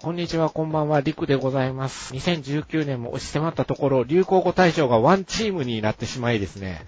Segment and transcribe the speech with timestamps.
[0.00, 2.14] こんにちは、こんばんは、りくでございます。
[2.14, 6.56] 2019年も押し迫ったところ、流行語大賞がワンチームになってしまいです。
[6.56, 6.86] ね、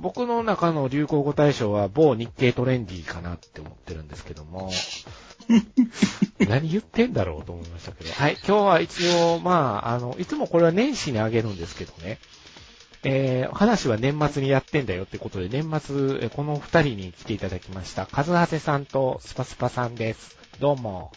[0.00, 4.70] 僕の中の流行語大賞は某日経トレンディかなって思ってるんですけども、
[6.48, 12.18] 何言ってんだろうと思いましたけど、はい、今日は一応、まあ、あの、いつもこれは年始にあげるんですけどね、
[13.04, 18.06] えー、話は年末にやってんだよってことで、年末、えこの二人に来ていただきました。
[18.06, 20.36] カズハセさんとスパスパさんです。
[20.60, 21.10] どうも。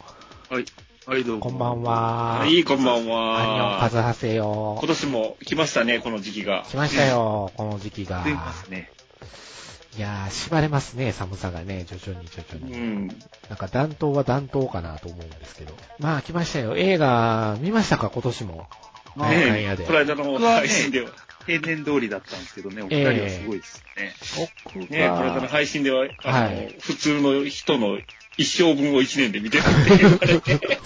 [0.50, 0.64] はい。
[1.06, 1.42] はい、どうも。
[1.42, 2.38] こんばんは。
[2.40, 3.78] はい、こんばんは。
[3.80, 4.88] カズハセよ今。
[4.88, 6.64] 年も来ましたね、この時期が。
[6.68, 8.24] 来ましたよ、この時期が。
[8.24, 8.90] 出ますね。
[9.96, 12.74] いやー、縛れますね、寒さがね、徐々に徐々に。
[12.74, 13.08] うん。
[13.48, 15.72] なんか暖冬は暖冬かなと思うんですけど。
[16.00, 16.76] まあ来ましたよ。
[16.76, 18.66] 映画、見ましたか、今年も。
[19.16, 21.10] ねこの間の配信では、
[21.46, 24.14] 平年通りだったんですけどね、お二人はすごいですね。
[24.74, 27.98] 僕ね、この間のが、配信では、あの、はい普通の人の
[28.36, 30.78] 一生分を一年で見てたって言われて、確か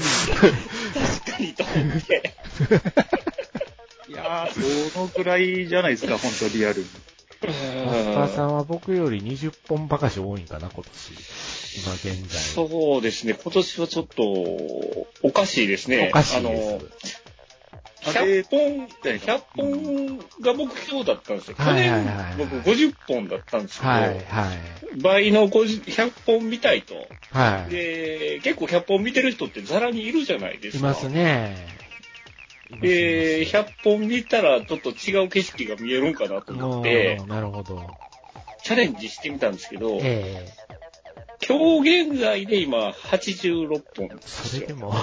[1.41, 2.35] にと思って。
[4.09, 6.87] いやー、そのくらいじゃないですか、本当リアルに。
[7.43, 11.13] マスターさんは僕より20本ばかし多いんかな、今年。
[11.83, 12.41] 今現在。
[12.41, 14.23] そうですね、今年はちょっと、
[15.23, 16.09] おかしいですね。
[16.11, 17.20] おかしいであの、す。
[18.03, 21.57] 100本、100本が目標だったんですよ。
[21.57, 22.07] 去年
[22.39, 25.01] 僕50本だったんですけど、はい、はい。
[25.01, 26.95] 倍の50 100本見たいと。
[27.33, 27.71] はい。
[27.71, 30.87] で、結構100本見てる人ってザラにいるじゃないですか。
[30.87, 31.57] いますね。
[32.81, 37.83] で、いますい100本見たらちょっと違う景色が見えるんかなと思ってなるほど。
[38.63, 40.47] チャレンジしてみたんですけど、え
[41.51, 45.01] 今日現在で今86本えですよそれでも、か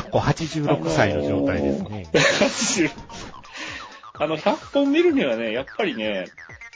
[0.00, 2.08] っこ86歳の状態ですね。
[2.12, 2.90] 80
[4.14, 6.26] あの、100本見るにはね、やっぱりね、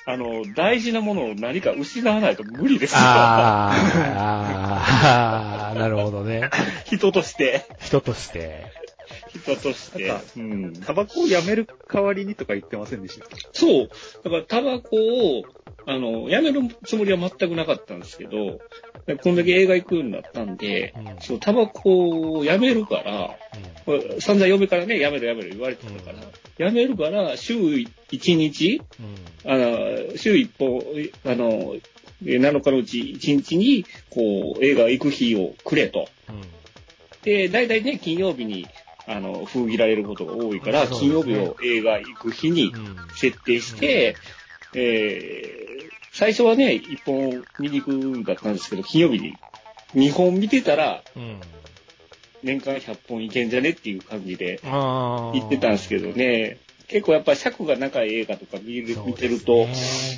[0.07, 3.01] あの、大事なものを何か失わないと無理ですよ。
[3.03, 6.49] あーあー、なるほどね。
[6.87, 7.67] 人として。
[7.81, 8.67] 人として。
[9.41, 10.13] 人として。
[10.37, 10.73] うん。
[10.75, 13.27] タバコをやめる代わりにとか言ってませんでした？
[13.53, 13.89] そう。
[14.25, 15.45] だから、タバコを、
[15.87, 18.59] あの、やめるつもりは全くなかったんですけど、
[19.23, 23.37] こんだけ映画行くようになったんで、うんそう、タバコをやめるから、
[23.85, 26.19] これ散々嫁からね、やめろやめろ言われてたから、
[26.67, 28.81] やめるから、週1日、
[29.45, 29.53] うん。
[29.53, 30.83] あの、週1本、
[31.31, 31.77] あの、
[32.25, 36.09] え7日のうち1日に、こう、映画行く日をくれと。
[36.31, 36.41] うん。
[37.25, 38.67] で、大体ね、金曜日に、
[39.07, 42.97] あの、封切られることが多いから、金曜日を映画行く日にうん。
[43.15, 44.17] 設定して、
[44.75, 45.65] えー
[46.15, 49.37] 最初はね、1本見に行くんだったんですけど、金曜日に
[49.97, 51.41] 2本見てたら、うん。
[52.45, 59.67] 年間100本いけんじゃねっていう感じであ言ってたんですけどね、結構やっぱ尺が長い映画とか見る見てると、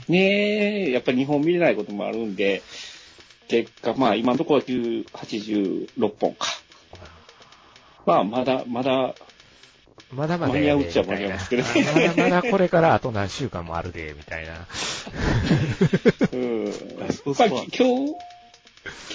[0.08, 2.62] ねえ、やっぱり2本見れないこともあるんで、
[3.48, 6.48] 結果、まあ今のところは9 86本か。
[8.06, 9.14] まあまだ、まだ、
[10.12, 14.52] まだまだ間に合うっちゃ間に合うんですけどねまだまだこれからあと何週間もあるで、みたいな。
[16.32, 16.64] うん。
[16.66, 18.14] まあ今日、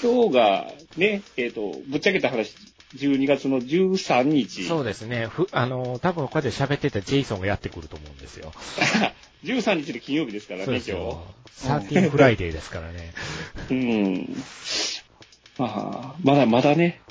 [0.04, 2.54] 今日がね、えっ、と、ぶっちゃけた話、
[2.98, 4.66] 12月の13日。
[4.66, 5.28] そうですね。
[5.28, 8.52] ふ、あの、多分こうやって喋ってたジェイソンがやってくると思うんですよ。
[9.46, 11.24] 13日で金曜日ですからね、今ですよ。
[11.54, 13.14] Thirteen Friday ですからね。
[13.70, 13.76] 日。
[13.76, 14.44] うん。
[15.58, 17.02] まあ、まだまだね、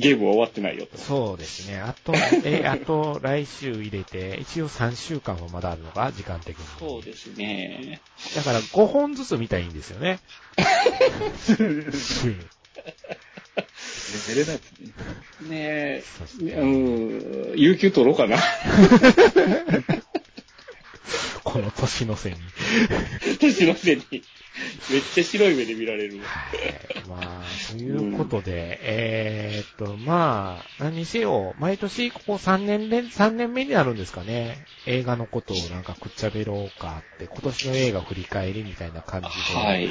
[0.00, 0.98] ゲームは終わってないよと。
[0.98, 1.78] そうですね。
[1.78, 2.12] あと、
[2.44, 6.64] え、あと来週入れて、一応3週間はまだあるのか、時間的に。
[6.78, 8.00] そうですね。
[8.34, 10.18] だから5本ずつ見たいんですよね。
[14.28, 14.72] 寝れないです
[15.42, 15.48] ね。
[15.48, 16.64] ねそうですえ、う
[17.54, 18.36] ん、有給取ろうかな。
[21.52, 22.36] この年の瀬に。
[23.40, 24.02] 年の瀬に。
[24.90, 26.18] めっちゃ白い目で見られる。
[26.18, 27.08] はい。
[27.08, 34.64] まあ、ということで、えーっと、まあ、何にせよ、毎年ここ3年連、3年目になるんですかね。
[34.86, 39.88] 映画のことをなんかくっちゃべろうかって、今年の映画振り返りみたいな感じで、はい。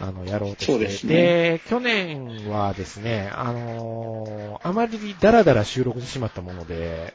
[0.00, 0.72] あの、やろうとして。
[0.72, 7.14] そうですねで、去年はですね、あのーあまりダラダラ収録してしまったもので、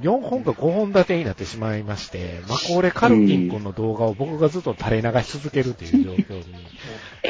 [0.00, 6.52] 4本か5本立てになってしまいまして、マコーレ・カルキン君の動画を僕がずっと垂れ流し続けるという状況に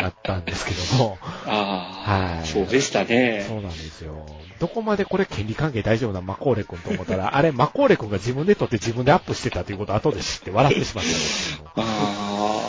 [0.00, 3.44] なったんですけども、ああ、はいそうでしたね。
[3.46, 4.26] そうなんですよ。
[4.58, 11.70] どこまでこれ権利関係大丈夫なマコーレ君と思ったら、あれマコーレ君が自分で撮って自分でアップしてたということを後で知って笑ってしまったんですけども。
[11.76, 11.82] あ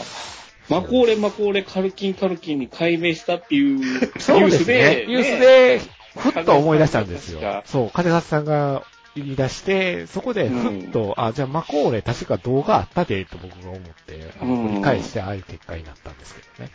[0.01, 0.23] あ。
[0.69, 5.05] マコーレ、マコーレ、カルキン、カルキンに改名したっていうニュそうースですねで、。
[5.07, 5.81] ニュースで、
[6.17, 7.61] ふっと思い出したんですよ風。
[7.65, 8.83] そう、金沢さんが
[9.15, 16.71] 言い出して、そこでふっと、あ、じゃあマコーレ確か動画あったで、と僕が思って、繰り返してああいう結果になったんですけどね。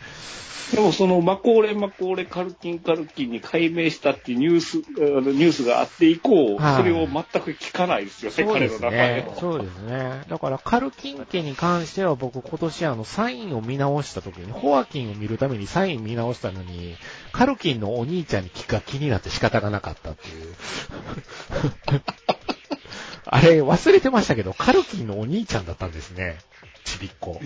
[0.72, 9.28] でもそのマコーレマコーレカルキンカルキンに解明したっていうニュース、あのニュースがあって以降、はいそれを全く聞かないですよね、そうです彼の名前ね。
[9.34, 9.40] を。
[9.40, 10.22] そうですね。
[10.28, 16.96] だから、カルキン家に関しては僕今年あの、サインを見直した時に、ホアキンを見るためにサイン見直したのに、
[17.38, 20.54] カルキンのお兄ちゃんにが気になって仕方がなかったっていう。
[23.26, 26.38] あれ、忘れてましたけど、カルキンのお兄ちゃんだったんですね。
[26.84, 27.40] ちびっこ。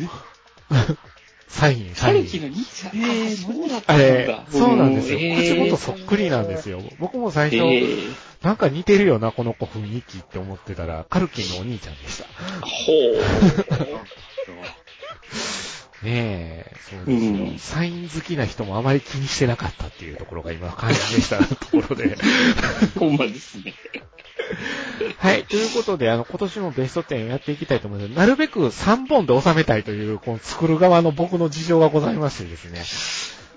[1.46, 2.24] サイン、サイン。
[2.24, 5.18] カルキの兄ちゃん、えーあそうだったんあれだ。、そうなんですよ。
[5.18, 6.80] えー口元そっくりなんですよ。
[6.98, 12.24] 僕も最え初、ーなんか似てるよな、この子雰囲気って思ってたら、カルキンのお兄ちゃんでした。
[12.62, 12.92] ほ
[16.02, 22.04] ねえ、そうですよ、うんサイン好きな人もあまり気にしてなかったっていうところが今感じでしたところで。
[22.06, 22.16] う。
[22.98, 23.74] ほんまですね。
[25.18, 25.44] はい。
[25.44, 28.10] ということで、あの、今年もベスト10やっていきたいと思います。
[28.10, 32.82] なるべく3本で収めたいという、この作る側の僕の事情がございましてですね。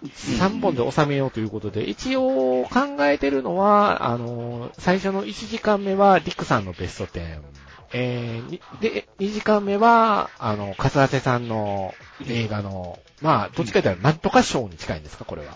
[0.03, 7.39] 3本で収めようということで、一応考えてるのは、あの、最初の1時間目はリクさんのベスト10。
[7.97, 11.93] えーにで、2時間目は、あの、カツアテさんの
[12.27, 15.55] 映画の、まあ、どっちかというと、なんとか賞に近いんですか、これは。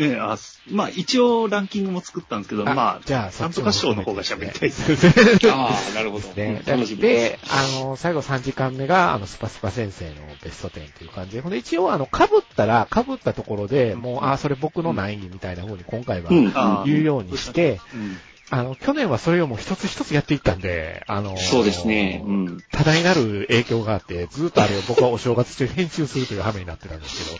[0.00, 4.86] ええあすまあ一応ランキングも作ったんですけど、まあ、じゃあ、なんとか賞の方が喋りたいです。
[4.86, 4.96] で
[5.40, 5.50] す。
[5.50, 6.28] ああ、なるほど。
[6.28, 6.62] ね。
[6.64, 10.14] 楽しみでで、あの、最後3時間目が、あの、スパスパ先生の
[10.44, 16.34] ベスト10という感じで、ほんで、一応、あの、被ったら、被ったところで、もう、あ、それ僕の何位みたいな風に今回はす。
[16.34, 16.52] うん。
[16.54, 18.18] あ言うようにして、うん
[18.50, 22.22] あの、去年はそれをもう一つ一つやっていったんで、あの、そうですね。
[22.24, 22.58] うん。
[22.72, 27.38] 多大なる影響があって、ずっとあれを僕はお正月中編集するという羽目になってたんですけど、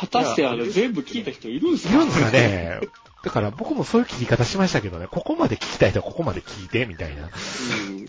[0.00, 1.94] 果たしてあれ全部聞いた人いるんですか？
[1.94, 2.78] いるんですかね
[3.24, 7.22] だから僕もそういう切り方しましたけどね、ここまで聞きたい人はここまで聞いて、みたいな。
[7.24, 8.06] うん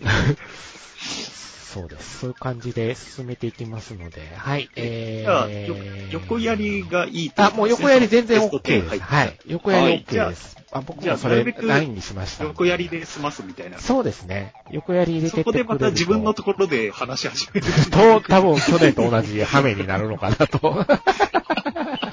[1.72, 2.18] そうです。
[2.18, 5.76] そういう感じで進めていきますので、はい、えじゃあ、ーよ、
[6.10, 9.00] 横やりがいいとあ、もう横やり全然 OK 10です。
[9.00, 9.38] はい。
[9.46, 10.56] 横やりはい OK です。
[10.72, 12.44] あ、僕じゃあもそれラインにしました。
[12.44, 13.78] 横やりで済ますみたいな。
[13.78, 14.52] そうですね。
[14.72, 15.40] 横やり入れてって。
[15.42, 17.66] そこでまた自分のところで話し始める。
[17.90, 20.86] と、多分去年と同じ羽目になるのかなと。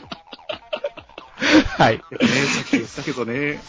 [1.78, 1.98] はい。
[1.98, 3.60] ね、さっき言ったけどね、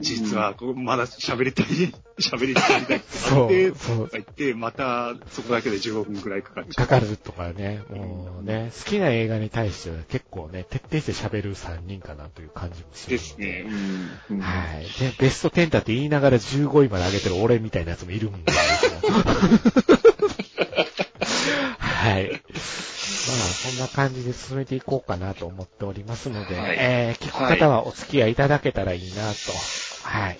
[0.00, 1.66] 実はまだ喋りたい、
[2.20, 6.86] 喋りたいみたいそうで、そう言って、またそこだけで15分くらいかかっちゃう。
[6.86, 13.66] かかるとかね、もうね、好きな映画に対しては結構ね、徹底して喋る3人かなという感じもするのですね。
[14.40, 14.84] はい。
[15.00, 18.92] で、ベスト10だって言いながら15位まで上げてる俺みたいなやつもいるんですよ。
[21.98, 22.40] はい。
[23.28, 29.52] まあ、そんな感じで進めていこうかなと思っておりますので、はいえー、聞く方はお付き合いいただけたらいいなと、
[30.02, 30.36] はい、はい。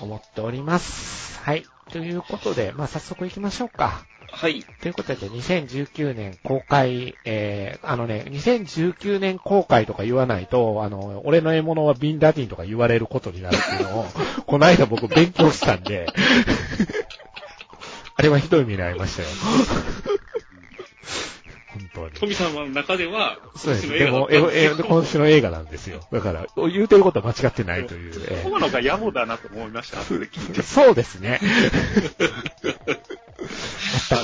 [0.00, 1.40] 思っております。
[1.42, 1.64] はい。
[1.90, 4.04] ということで、まあ、早速行きましょうか。
[4.30, 4.64] はい。
[4.82, 14.06] ということで、2019年公開、えー、あのね、2019年公開とか言わないと、あの、俺の獲物はビンダディンとか言われることになるっていうのを、
[14.46, 16.06] この間僕勉強したんで、
[18.16, 19.28] あれはひどい目に遭いましたよ。
[21.78, 22.10] 本当に。
[22.12, 26.00] 富さんの中では、そうでも、え、え、今週の映画なんですよ。
[26.12, 28.12] だから、言うてることは間違ってないという。
[28.28, 30.62] え今のが野暮だなと思いました、後で聞いてー。
[30.62, 31.40] そうですね。
[34.10, 34.20] あの、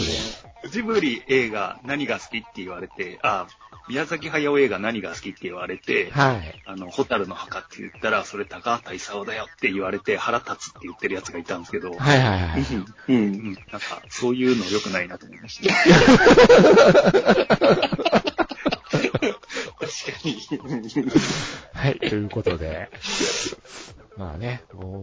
[0.69, 3.47] ジブリ映画何が好きって言われて、あ、
[3.89, 6.63] 宮崎駿映画何が好きって言われて、はい。
[6.65, 12.61] あの、ホタルの墓って言ったら、それ高畑勲だよって言われて腹立つって言ってるやつがいたんですけど、はいはいはい。
[12.61, 12.85] う。
[13.09, 15.75] うんん、なんか、そういうの良くないなと思いました。
[19.85, 20.39] 確かに。
[21.75, 22.89] はい、ということで。
[24.17, 24.63] まあね、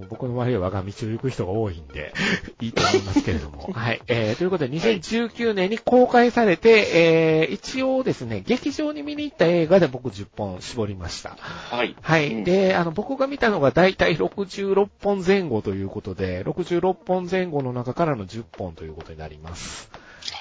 [0.10, 2.14] 僕の周りは我が道を行く人が多いんで、
[2.62, 3.70] いいと思いますけれども。
[3.74, 4.02] はい。
[4.08, 11.36] えー、ということで、2019年に公開されて、えー、一応ですね、劇場に見に行った映画で僕10本絞りました。
[11.40, 11.96] はい。
[12.02, 12.34] はい。
[12.34, 19.92] うんで、あの、僕が見たのが大体66本前後ということで、66本前後の中からの10本ということになります。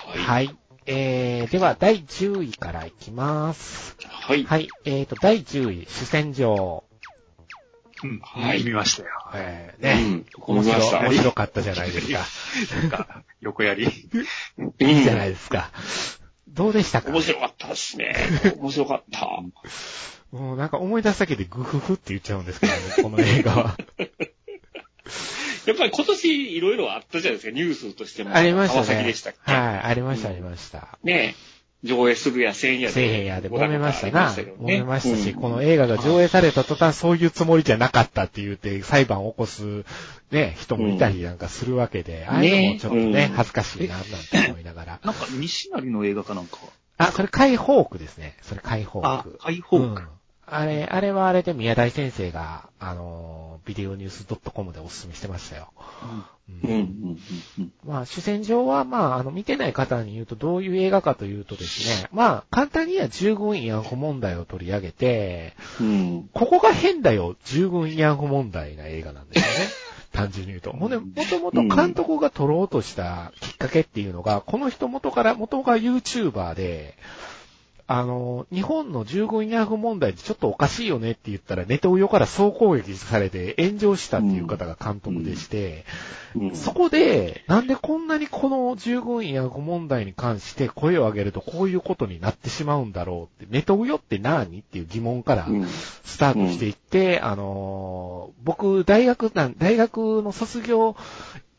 [0.07, 0.47] はい。
[0.47, 0.57] はい。
[0.87, 3.97] えー、では、第10位からいきます。
[4.09, 4.45] はい。
[4.45, 4.69] はい。
[4.85, 6.85] えーと、第10位、主戦場。
[8.03, 9.09] うん、はい見ましたよ。
[9.35, 10.17] えー、うね。
[10.17, 10.27] ん。
[10.39, 11.01] 面白。
[11.01, 12.27] 面白かったじゃないですか。
[12.77, 13.85] なんか、横やり。
[13.85, 15.71] いいじゃないですか。
[16.49, 18.15] どうでしたか面白かったですね。
[18.59, 19.27] 面白かった。
[20.33, 23.77] もうなんか思い出すだけでグフフって言っちゃうんですけどね、この映画は。
[25.67, 28.35] やっぱり今年いろいろあったじゃないですか、ニュースとしても。
[28.35, 28.87] ありましたね。
[28.87, 30.99] 川崎でしたっけはい、ありました、うんありました。
[31.03, 31.35] ね
[31.83, 32.95] 上映するやせんやで。
[32.95, 34.31] せえへんやで揉めましたな。
[34.33, 39.85] 揉めねましたし、うんこの映画が上映された途端そういうつもりじゃなかったって言って裁判を起こす
[40.31, 45.01] ね、人もいたりなんかするわけで、ああいうのもちょっとね、ね恥ずかしいな、なんて思いながら。
[45.03, 46.59] なんか、西成の映画かなんか。
[46.99, 48.37] あ、それカイホークですね。
[48.43, 50.03] それカイホーあク。、ハイホーク。
[50.03, 50.09] うん
[50.51, 55.73] あれ、あれはあれで宮台先生が、あの、ビデオニュース .com でお勧めしてましたよ。
[56.53, 57.19] うん、うん、うん
[57.59, 57.73] うん。
[57.87, 66.31] まあ、主戦場は、まあ、あの、見てない方に言うとどういう映画かというとですね、まあ、簡単には従軍慰安婦問題を取り上げて、うん。
[66.33, 69.71] ここが変だよ、従軍慰安婦問題な映画なんですよね。
[70.13, 70.73] 単純に言うと。
[70.73, 76.97] ほんで、もともと監督が撮ろうとしたきっかけっていうのが、この人元から、元が YouTuber で、
[77.93, 85.85] あの、日本の従軍慰安婦問題ってちょっとおかしいよねって言ったら、ネトウヨから総攻撃されて炎上したっていう方が監督でして、
[86.37, 86.55] うん。
[86.55, 100.95] そこで、なんでこんなにこの従軍慰安婦問題に関して声を上げるとこういうことになってしまうんだろうって、ネトウヨって何っていう疑問からうんスタートしていって、あのー僕、大学なん、大学の卒業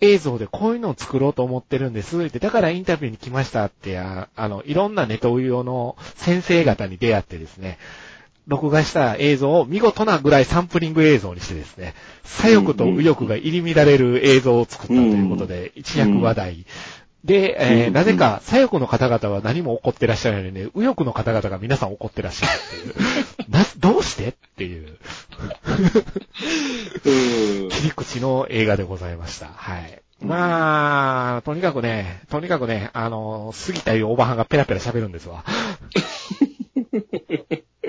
[0.01, 2.21] 映像でこういうのを作ろうと思ってるんです。
[2.21, 7.77] って、だからインタビューに来ましたって、ああの、いろんなネトウヨの先生方に出会ってですね、
[8.47, 11.93] 録画した映像を見事なぐらいサンプリング映像にしてですね、
[12.23, 16.65] 左翼と右翼が入り乱れる映像を作ったということで、一躍話題。
[17.23, 23.49] で、えーうんなぜか左翼の方々は何も怒ってらっしゃらないのに、右翼の方々が皆さん怒ってらっしゃるっていう。
[23.49, 24.97] な、どうしてっていう
[27.05, 29.47] うん切り口の映画でございました。
[29.55, 30.01] はい。
[30.21, 35.43] まあ、とにかくね、とにかくね、あの、過ぎたいうおばはんがペラペラ喋るんですわ。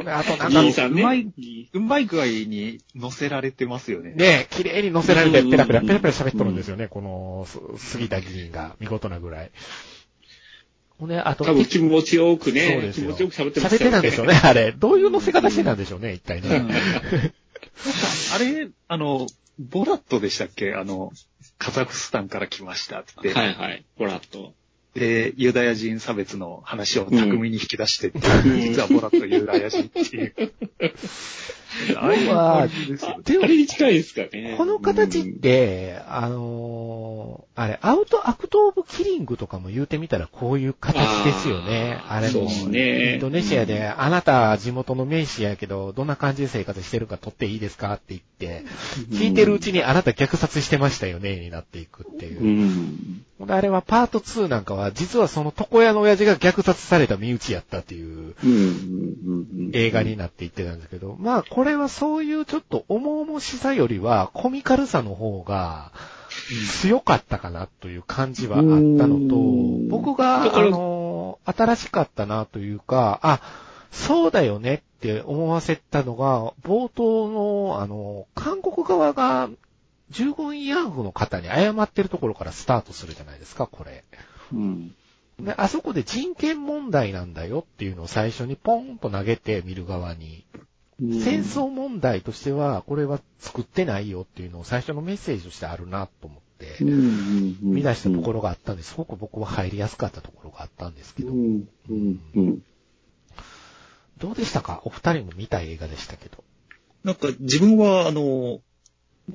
[0.04, 0.86] であとなんか。
[0.86, 1.32] うまい
[1.72, 4.12] うまい具合に乗せられてますよね。
[4.12, 7.58] ね、綺麗に乗せられてペラペラうんペラペラ喋っとるんですよね、この、す
[7.94, 9.50] 杉田議員が、見事なぐらい。
[10.98, 13.90] ほんで、あと、多分気持ちよくそうねで、すよ気持ちよく喋ってま喋っしたよね。
[13.90, 14.72] てたんですよね、あれ。
[14.72, 16.74] どういう乗せ方してたんでしょうね、一体うんね。
[18.34, 19.26] あれ、あの、
[19.58, 20.74] ボラットでしたっけ？
[20.74, 21.12] あの、
[21.58, 23.84] カザフスタンから来ましたってはいはい。
[23.98, 24.54] ボラッと。
[24.94, 28.18] で、ユダヤ人差別の話を巧みに引き出してって、
[28.48, 30.34] うん実はボラットユダヤ人っていう。
[31.96, 33.22] ああいう感じですよね。
[33.24, 34.54] でもあれに近いですかね。
[34.58, 42.00] この形って、あのーあれ、アウト、アクトオブキリングとかも言うてみたらこういう形ですよね。
[42.08, 48.64] あれも、ねインドネシアで、あなた地元の名士やけど、どんな感じで生活してるか撮っていいですかって言って、
[49.10, 53.44] 聞いてるうちにあなた虐殺してましたよね、になっていくっていうう。
[53.44, 53.50] ん。
[53.50, 58.50] あれはパート2なんかは、実はその床屋の親父が虐殺された身内やったっていううん。
[58.50, 59.70] うん。
[59.74, 65.92] 映画になっていってたんですけど、まあこれはそういうちょっと重々しさよりはコミカルさの方が
[66.80, 73.40] 強かったかなという感じはあったのとうん、僕が、あの、新しかったなというか、あ、
[73.90, 79.50] そうだよねって思わせたのが、冒頭の、あの、韓国側が
[80.10, 84.04] 従軍慰安婦の方に謝ってるところからスタートするじゃないですか、これ。
[84.52, 84.94] うん。
[85.40, 90.44] で、あそこで人権問題なんだよっていうのを最初にポンと投げて見る側に、
[91.10, 101.32] 戦争問題としては、これは作ってないよっていうのを最初のメッセージとしてあるなと思って、見見出したところがあったんですごく僕は入りやすかったところがあったんですけど。
[104.18, 104.80] どうでしたか？
[104.84, 106.44] お二人も見た映画でしたけど。
[107.02, 108.60] なんか自分は、あの、も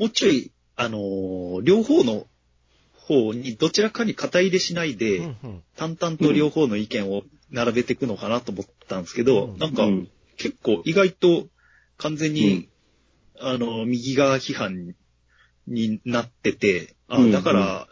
[0.05, 2.27] うちょい、あの、両方の
[2.93, 5.63] 方にどちらかに肩入れしないで、うんうん。
[5.75, 9.57] 淡々と両方の意見を並べていくのかなと思ったんですけど、うん。
[9.57, 10.07] なんかうん。
[10.37, 11.47] 結構意外と
[11.97, 12.69] 完全に、
[13.39, 14.95] あの、右側批判
[15.67, 17.87] になってて、あうんだから、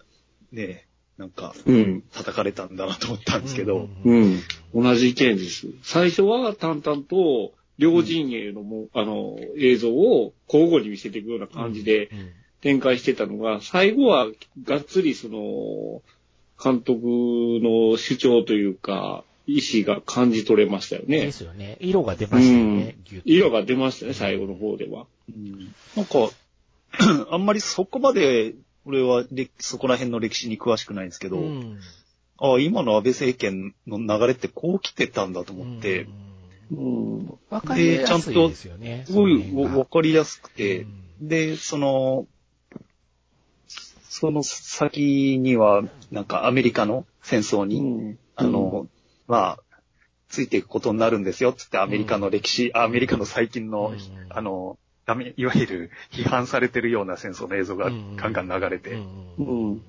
[0.51, 2.03] ね、なんかうん。
[2.13, 4.39] 叩かれたんだなと思ったんですけど、うん。
[4.73, 5.67] 同じ意見です。
[5.83, 12.31] 最初は淡々と、両陣営のも、あの、映像を交互に見せていくような感じでうん
[12.65, 14.25] 展開してたのが、最後は
[14.63, 16.01] がっつりその、
[16.61, 17.03] 監督
[17.61, 21.31] の主張というか、意思が感じ取れましたよでね。
[21.31, 21.77] すよね。
[21.79, 22.97] 色が出ましたよね。
[23.03, 25.05] ギュッと色が出ましたね、最後の方では。
[25.95, 26.29] なんか、
[27.31, 28.53] あんまりそこまで、
[28.85, 31.79] 俺は歴そこら辺の歴史に詳しくないんですけど、うん
[32.37, 36.05] ああ、今の安倍政権の流れってこう来てたんだと思って、
[36.69, 37.39] うん。
[37.49, 39.05] わかりやすいですよね。
[39.07, 42.27] すごいわかりやすくて、うんで、その、
[44.09, 48.87] その先には、なんかアメリカの戦争に、うんあの、
[49.27, 49.63] まあ、
[50.29, 53.97] ついていくことになるんですよ、つってアメリカの歴史、アメリカの最近の、うん。
[54.29, 54.77] あの、
[55.37, 59.03] いわゆる批判されてるような戦争の映像がガンガン流れて、うん。
[59.37, 59.81] うん。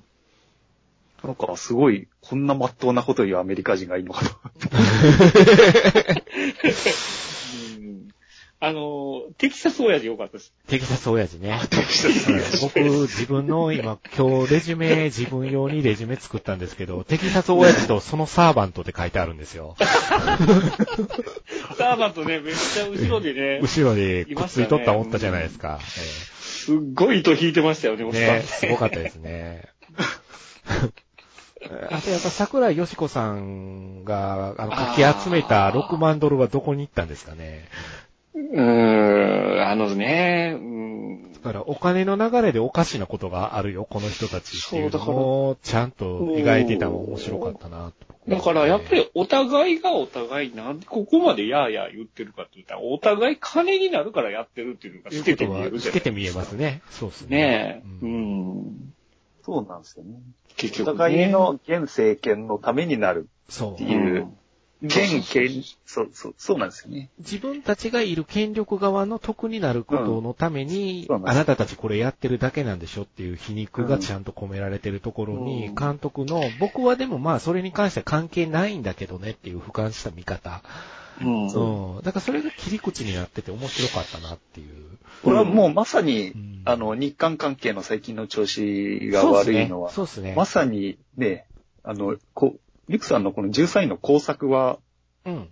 [1.23, 4.37] なんかすごい、こんな真っ当なこと言うアメリカ人がいいのかと。
[8.61, 10.51] うんあの、テキサス親父よかったです。
[10.67, 11.59] テキサス親父ね。
[11.69, 19.75] テキサス親父僕、自分の今、今日レジュメ、自分用にレジュメ作ったんですけど、テキサス親父とそのサーバントって書いてあるんですよ。
[19.79, 25.79] サーバントね、めっちゃ後ろでね、後ろでくっついとったおったじゃないですか。
[26.39, 29.69] すっごい糸引いてましたよね、おっさんね、すごかったですね。
[31.91, 37.67] あとやっぱ桜井よしこさんが、あの、かき集めた6万ドルはどこに行ったんですかね。
[38.37, 48.17] うーん、あのね、うん、だからお金の流れでおかしなことがあるよ、この人たちっていうのをちゃんと描いてたの面白かったなと。
[48.27, 56.81] だからやっぱりお互いがお互いなんでここまでやーやー言ってるかって言ったら、お互い金になるからやってるっていうのが透けて見えるじゃない透けて見えますね。
[56.91, 57.37] そうですね。
[57.37, 58.93] ねえ、ううんん。
[59.43, 60.19] そうなんですよね。
[60.51, 60.97] お結局、ね。
[60.97, 63.83] 互いの現政権のためになるそうって。
[63.83, 64.27] いう、
[64.81, 67.09] 現権、そう、そう、そうなんですよね。
[67.19, 80.61] 自分たちがいる権力側の得になることのために、うんあなたたちこれやってるだけなんでしょっていう皮肉がちゃんと込められてるところに、うん監督の、僕はでもまあそれに関しては関係ないんだけどねっていう俯瞰した見方。
[81.21, 81.47] うん。
[81.47, 82.03] うん。
[82.03, 84.97] だからそれが切り口になってて面白かったなっていう。
[85.23, 90.33] これはもうまさに、うんあの、日韓関係の最近の調子が悪いのは、そうですね。
[90.35, 91.45] まさにね、
[91.83, 92.57] あの、こ
[92.89, 94.79] リクさんのこの13位の工作は、
[95.25, 95.49] うん。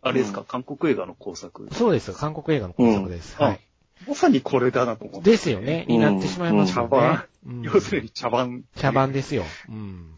[0.00, 1.68] あれですか、うん韓国映画の工作。
[1.72, 2.12] そうです。
[2.12, 3.36] 韓国映画の工作です。
[3.38, 3.60] うんはい。
[4.06, 5.30] まさにこれだなと思って。
[5.30, 5.84] ですよね。
[5.88, 7.18] になってしまいますよね。
[7.46, 8.64] うん要するに茶番。
[8.76, 9.44] 茶番ですよ。
[9.68, 10.14] うん。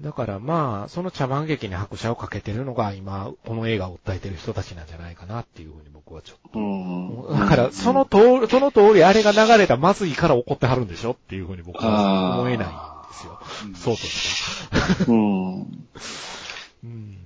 [0.00, 7.22] だからまあ、その茶番劇に拍車をかけてるのが今、この映画を訴えてる人たちなんじゃないかなっていうふうに僕はちょっうん。
[7.28, 7.32] と。
[7.32, 13.40] だから、その通り、その通りあれが流れたまずいから怒ってはるんでしょっていうふうに僕は思えないんですよ。
[13.66, 15.04] うんそうとしか。
[15.08, 15.60] うん。
[16.84, 17.18] うん。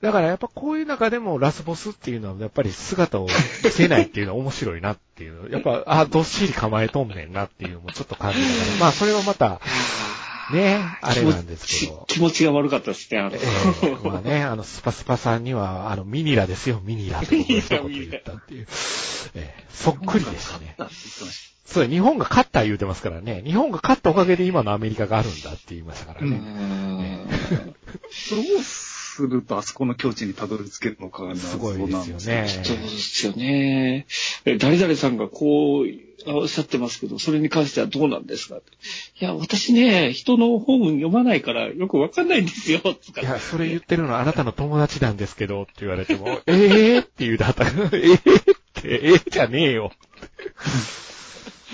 [0.00, 3.26] だからやっぱこういう中でもラスボスっていうのはやっぱり姿を
[3.64, 5.50] 見せないっていうのは面白いなっていう。
[5.50, 8.60] やっぱ、 あ、どっしり構えとんねんなっていうのもちょっと感じながら。
[8.80, 9.60] まあそれはまた、
[10.52, 12.04] ね、あれなんですけど。
[12.08, 13.36] 気持ちが悪かったですね、あの。
[13.36, 13.40] え
[13.82, 18.66] えまあね、あの、スパスパさんには、あの、ミニラですよ、ミニラって僕が一言言ったっていう。
[19.34, 20.76] ええそっくりでしたね。
[21.66, 23.42] そう、日本が勝った言うてますからね。
[23.44, 27.26] 日本が勝ったおかげで今のアメリカがあるんだって言いましたからうね。
[28.30, 32.48] どうするとあそこの境地にたどり着けるのかがすごいですよね。
[32.48, 34.06] そうですよね。
[34.44, 35.86] え誰々さんがこう
[36.28, 38.56] おっしゃってますけど、それに関してはどうなんですか？
[38.56, 38.60] い
[39.24, 42.80] や、私ね、人の本読まないからよくわかんないんですよ。
[43.00, 49.92] つかいや、それ言ってるのはあなたの友達なんですけどって言われても、ええー、って言うだったら、ええー、って、ええー、じゃねえよ。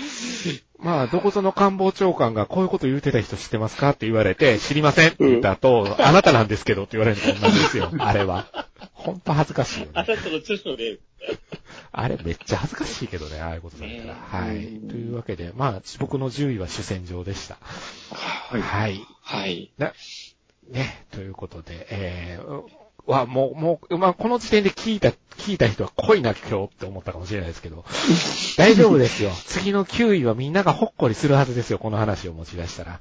[0.79, 8.67] まあ、どこぞの官房長官がこういうこと言うてた人知ってますかって言われて、知りませんって言った後、あなたなんですけどって言われるのと同じですよ、 あれは。
[8.91, 9.91] ほんと恥ずかしいよね。
[9.95, 10.99] あなたの著書で、
[11.93, 14.03] あれめっちゃ恥ずかしいけどね、ああいうことだったら。
[14.03, 14.57] ねはい。
[14.65, 17.57] うんというわけで、まあ、僕の10位は主戦場でした。
[18.11, 18.99] はいはい。
[19.21, 19.71] はい。
[19.77, 19.93] な、
[20.69, 22.63] ね、ということで、えー、
[23.05, 27.83] は、もう、もう、まあ、この時点で聞いた、聞いた人は濃いな今日って思ったかもしれないですけど、
[28.57, 29.31] 大丈夫ですよ。
[29.45, 32.99] 次の9位はみんながほっこりするはずですよ、この話を持ち出したら。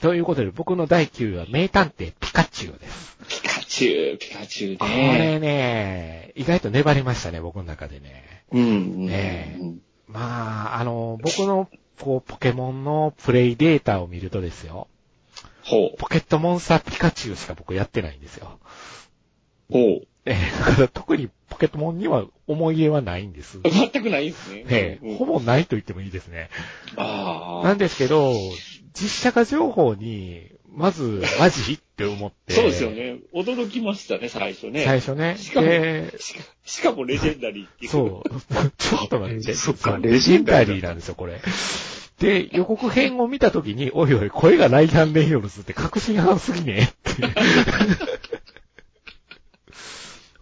[0.00, 3.16] ということで、僕の第9位は名探偵ピカチュウです。
[3.28, 5.18] ピカチュウ、ピカチュウこね。
[5.18, 8.44] れね、意外と粘りましたね、僕の中でね。
[8.52, 9.06] うん。
[9.06, 9.58] ね
[10.06, 11.68] まあ、あの、僕の、
[12.00, 14.88] こう、ポケモンのプレイデータを見るとですよ、
[15.64, 15.96] ほう。
[15.98, 18.58] ポケットモンスターピカチュウしか僕やってないんですよ。
[19.70, 20.06] ほう。
[20.24, 23.60] えーだから特にポケットモンには思い入れはないんです。
[23.62, 24.60] 全くないんですね。
[24.60, 26.50] うんええほぼないと言ってもいいですね。
[26.96, 27.66] ああ。
[27.66, 28.32] なんですけど、
[28.92, 32.52] 実写化情報に、まず、マジって思って。
[32.52, 32.90] そうですよ。
[32.90, 33.18] ね。
[33.34, 34.84] 驚きましたね、最初ね。
[34.84, 35.36] 最初ね。
[35.38, 37.90] しかもで、しかしかもレジェンダリーっていう。
[37.90, 38.30] そう。
[38.76, 39.54] ちょっと待って。
[39.54, 41.40] そっかレジェンダリーなんですよ、これ。
[42.18, 47.22] で、予告編を見たときに、おいおい、声がライアン・レイノルズって確信犯すぎねって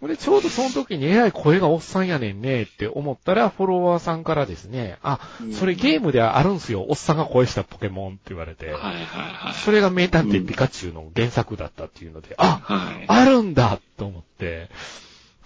[0.04, 0.08] いう。
[0.08, 5.20] これちょうどその時にえらい声がおっさんやねんねって思ったら、フォロワーさんからですね、あ、
[5.52, 9.54] それゲームではあるんすよ、おっさんが声したポケモンって言われて、はいはいはい。
[9.54, 13.04] それが名探偵ピカチュウの原作だったっていうので、あ、はい。
[13.08, 14.68] あるんだと思って、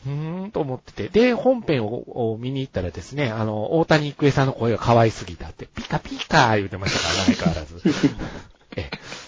[0.06, 7.82] うーんと思ってて、で、本編をを見に行ったらですね、あの、大谷育恵さんの声が可愛すぎたって、ピカピカ言うてましたから、相変わらず。
[8.76, 9.27] ええ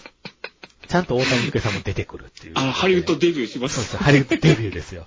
[0.91, 2.53] ちゃんと大谷育恵さんも出てくるっていう。
[2.57, 3.95] あ、ハリウッドデビューしまそうです。
[3.95, 4.03] した。
[4.03, 5.05] ハリウッドデビューですよ。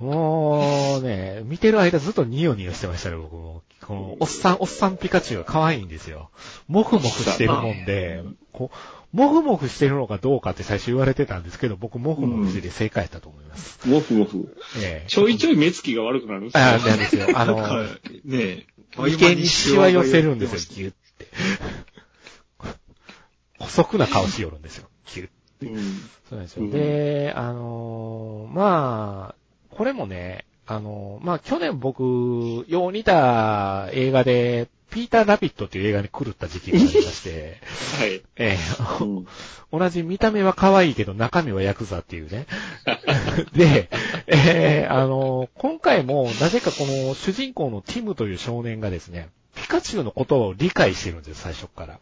[0.00, 3.62] もうね、見てる間ずっとニヤニヤしてましたね、僕も。
[3.82, 6.30] この、おっさん、おっさんピカチュウが可愛いんですよ。
[6.66, 13.86] もふもふしてるもんで、こう、もふもふしてるのかどうかって最初言われてたんですけど、僕もふもふしてて正解やったと思います。
[13.86, 14.56] もふもふ。
[14.78, 16.64] ええちょいちょい目つきが悪くなるんですよ。
[16.64, 17.26] あ、なんですよ。
[17.34, 17.86] あの、はい
[18.24, 18.66] ねえ。
[18.96, 21.26] 眉間にシワ寄せるんですよ、ギュって。
[23.64, 25.28] 細くな顔しよるんですよ、ギュッ
[25.62, 25.76] うん。
[26.28, 26.64] そうなんですよ。
[26.64, 37.58] うんで、あのーまあ、これもね、あのーまあ、去年僕、よう似た映画で、ピーター・ラビットっていう映画に狂った時期がありまして、
[37.98, 38.22] はい。
[38.36, 38.58] ええ
[39.00, 39.26] うん
[39.72, 42.46] 同じ見た目は可愛いけど中身はヤクザっていうね。
[43.52, 43.90] で、
[44.28, 51.98] えーあの、今回もなぜかこの主人公のティムという少年がですね、ピカチュウのことを理解してるんですよ、最初から。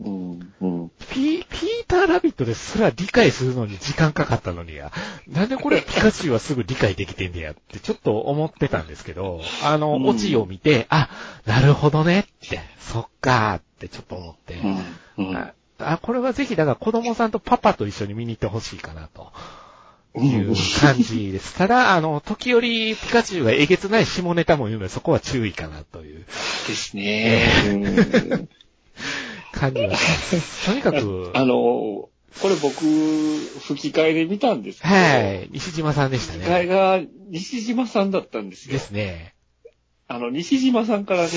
[0.00, 0.54] うん。
[0.60, 0.90] うん。
[1.10, 1.44] ピ、ピー
[1.86, 4.92] ターラビットですら理解するのに時間かかったのにや。
[5.28, 11.08] なんでこれピカチュウはすぐ理解できてんねやってちょっと思ってたんですけど、あの、うんオチを見て、あ、
[11.46, 14.60] なるほどねって、そっかーってちょっと思って。
[15.18, 15.36] うん。
[15.36, 19.32] ああ、これはぜひ、だから子供さんとパパと一緒に見に行ってほしいかな、と
[20.18, 21.54] いう感じです。
[21.56, 26.24] ただ、あの、時折、ピカチュウがえげつない下ネタも言うので、そこは注意かな、という
[26.68, 28.48] ですね。
[29.54, 30.36] うん感じはし。
[30.66, 32.08] とにかく、あの、
[32.40, 32.80] これ僕、
[33.60, 36.66] 吹き替えで見たんですけど、はい、西島さんでした吹き替えね。
[36.66, 38.78] が西島さんだったんですよで。
[38.78, 39.34] すね。
[40.06, 41.28] あの、西島さんからね、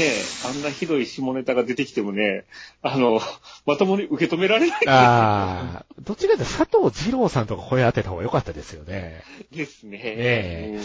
[0.48, 2.46] あんなひどい下ネタが出てきてもね、
[2.82, 3.22] あの、
[3.68, 9.22] まともに受け止められないああ、どっちかというと佐藤二郎さんとか声当てた方が良かったですよね。
[9.52, 10.00] ですね。
[10.04, 10.84] ええうん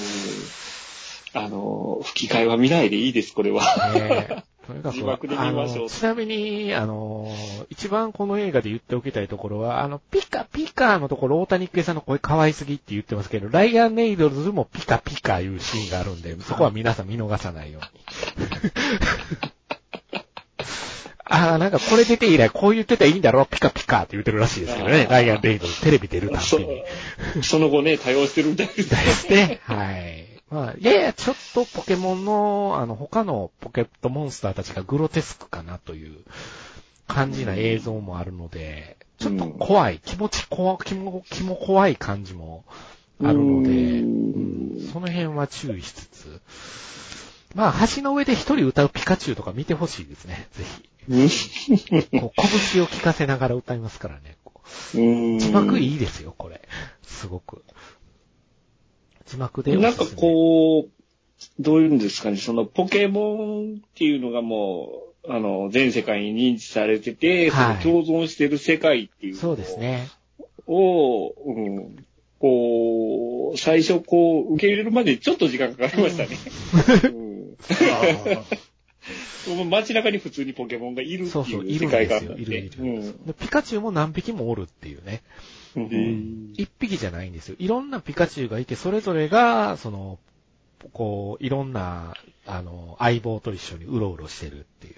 [1.35, 3.63] あの、吹き替えは見ないでいいです、これは。
[3.95, 7.27] ねとにかく、あの、ちなみに、あの、
[7.71, 17.89] 一番この映画で言っておきたいところは、あの、ピカピカのところ、大谷育恵さんの声可愛すぎって言ってますけど、ライアン・ネイドルズもピカピカいうシーンがあるんで、そこは皆さん見逃さないように。
[21.31, 26.83] ああ、なんかこれ出て以来、こう言ってたらいいんだろピカピカって言ってるらしいですけどね、ライアン・ネイドルズテレビ出るたんそびに。
[27.43, 29.61] その後ね、多用してるみたいです ですね。
[29.65, 30.28] はい。
[30.51, 36.19] まあ、ややちょっとポケモンの、あの、他のポケットモンスターたちがグロテスクかなという
[37.07, 42.65] 感じな映像もあるので、ちょっと怖い、気持ち怖、気も、気も怖い感じも
[43.23, 44.59] あるので、うん
[44.93, 46.41] その辺は注意しつつ、
[47.55, 50.89] まあ、橋の上で一人歌うピカチュウとか見てほしいですね、ぜひ。
[52.21, 54.37] こう、拳を効かせながら歌いますからね。
[54.93, 56.61] 字幕いいですよ、これ。
[57.03, 57.65] すごく。
[59.29, 60.91] 字幕でなんかこう、
[61.61, 70.09] どういうんですかね、そのポケモンっていうのがもう、あの、全世界に認知されてて、はい共存してる世界っていうのそうですね。
[70.67, 71.97] を、うん、
[72.41, 76.37] こう、最初こう、受け入れるまでちょっと時間かかりましたね。
[79.49, 82.37] うん、街中に普通にポケモンがいるってそうそう、いういる世んですよ。
[82.37, 83.33] いるいる、うんで。
[83.33, 85.23] ピカチュウも何匹もおるっていうね。
[85.77, 87.57] うん一匹じゃないんですよ。
[87.59, 90.19] いろんなピカチュウがいて、それぞれが、その、
[90.93, 92.15] こう、いろんな、
[92.47, 94.95] あの、相棒と一緒にうろうろしてるっていう。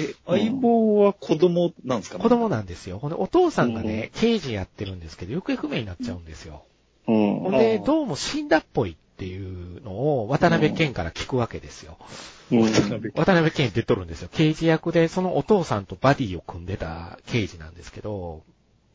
[0.00, 2.18] え、相棒は子供なんですか？
[2.18, 2.98] 子供なんですよ。
[2.98, 6.64] ほんで、お父さんがね、刑事やってるんですけど、行方不明になっちゃうんですよ。
[7.06, 7.40] うん。
[7.40, 11.96] ほんで、どうも死んだっぽいっていうのを、渡辺謙から聞くわけですよ。
[12.00, 12.62] うん
[13.14, 14.28] 渡辺謙出とるんですよ。
[14.32, 18.42] 刑事役で、そのお父さんとバディを組んでた刑事なんですけど、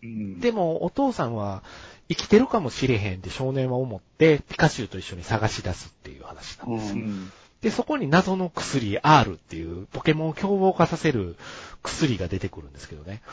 [0.05, 1.63] うんでも、お父さんは
[2.09, 6.93] 生きてるかもしれへんって少年は思って、ピカチュウと一緒に探し出すっていう話なんです。
[6.93, 11.35] うんで、そこに謎の薬 R っていうポケモンを凶暴化させる
[11.81, 13.23] 薬が出てくるんですけどね。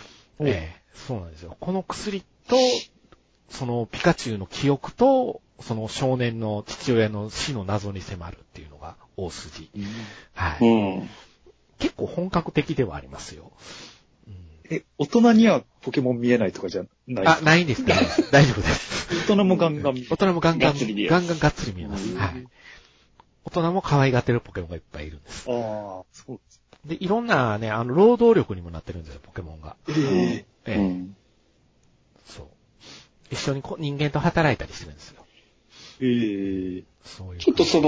[0.41, 1.55] ええそうなんですよ。
[1.61, 2.57] この薬と、
[3.51, 9.71] そのピカチュウの記憶と、その少年の父親の死の謎に迫るっていうのが大筋。
[10.35, 10.67] はい。
[10.67, 11.11] うん。
[11.79, 13.53] 結構本格的ではありますよ。
[14.75, 17.27] え、大人にはポケモン見えないとかじゃない？
[17.27, 17.93] あ、ないんですか
[18.33, 19.09] 大丈夫です。
[19.31, 22.17] 大人もガンガン見大人もガンガン、ガンガンがっつり見えます。
[22.17, 22.49] はい。
[23.45, 25.47] 大人も可愛がってるポケモンがいっぱいいるんです。
[25.51, 26.41] ああ、そう
[26.87, 29.77] で、いろんなね、あの、労働力にもなってるんですよ、ポケモンが。
[29.89, 31.17] ええええうん
[32.25, 32.47] そう。
[33.31, 35.25] 一緒にこ人間と働いたりしてるんですよ。
[36.01, 37.41] ええそういう。
[37.41, 37.81] ちょっとそ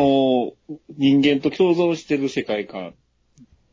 [0.69, 2.95] の、人間と共存してる世界観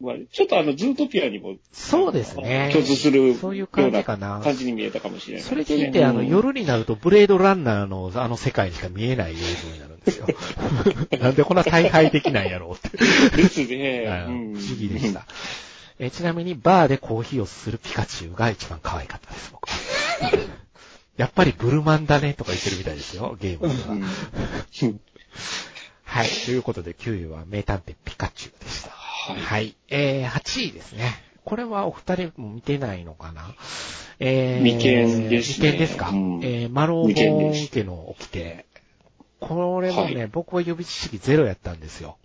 [0.07, 2.69] は、ちょっとあの、ズートピアにもそうですね。
[2.71, 4.41] 共通するよそういうう感じなかな。
[4.43, 9.41] 感じに見えたかもしれない、それでいて、あの、夜になると、ブレードランナーのあの世界にしか見えない映像
[9.73, 10.27] になるんですよ。
[11.19, 12.97] なんでこんな大敗的なんやろうって。
[12.97, 14.05] ですね。
[14.07, 15.25] 不思議でした。
[15.99, 19.75] えちなみに、バーでコーヒーをするピカチュウが一番可愛かったです、僕は。
[21.17, 23.91] やっぱりブルマンだねとか言ってるみたいですよ、ゲームでは。
[23.93, 24.99] うん
[26.11, 26.27] はい。
[26.27, 28.50] ということで、9位は名探偵ピカチュウ。
[29.27, 29.37] はい。
[29.37, 29.75] はい。
[29.89, 31.13] えー、8位ですね。
[31.45, 33.55] これはお二人も見てないのかな？
[34.19, 38.65] えー、未見ですね未見ですか、うんえー、マローボですーン家の掟。
[39.39, 42.17] これもね、はい僕は予備知識ゼロやったんですよ。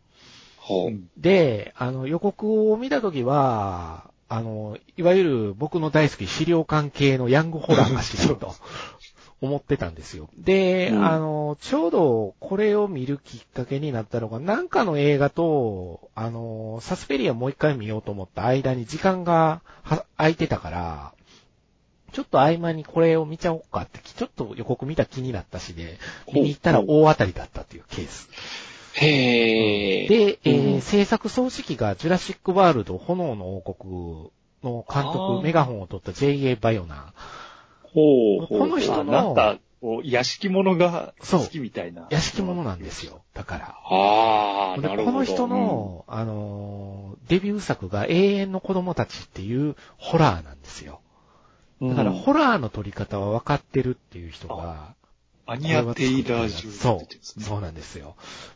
[0.59, 0.93] ほう。
[1.17, 8.55] で、あの、予告を見たときは、あの、いわゆる僕の大好き資料館系のヤングホラーがしろと
[9.43, 10.29] 思ってたんですよ。
[10.39, 21.13] で、うんあの、ちょうどこれを見るきっかけになったのが、なんかの映画と、あの、サスペリアもう一回見ようと思った間に時間がは空いてたから、
[22.13, 25.99] ちょっと合間にこれを見ちゃおうかって、ちょっと予告見た気になったしで、
[26.33, 28.31] 見に行ったら大当たりだったっていうケース。
[28.95, 30.09] へえ。
[30.09, 34.31] で、えーうん制作総指揮がジュラシックワールド炎の王国
[34.63, 36.57] の監あ督、ーメガホンを取った J.A.
[36.57, 37.13] バヨナ。
[37.97, 38.47] ほう。
[38.47, 39.59] この人あな
[40.05, 42.03] 屋敷物が好きみたいな。
[42.03, 42.07] ー。
[42.11, 43.23] 屋敷物なんですよ。
[43.33, 43.75] だから。
[43.85, 45.13] ああ、でなるほど。
[45.13, 51.01] この人の、あのーデビュー作が永遠の子供たちっていうホラーなんですよ。
[51.81, 54.95] うん、だから、ホラーの撮り方は分かってるっていう人が、
[55.47, 58.15] アニア・テイラー・ジョイそうそうなんですよ。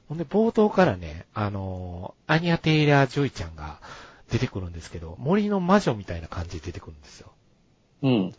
[0.09, 3.81] ほんで、冒頭からね、あのーアニア・テイラー・ジョイちゃんが
[4.31, 7.33] 出てくるんですけど、森の魔女みたいな感じで出てくるんですよ。
[8.02, 8.34] うん。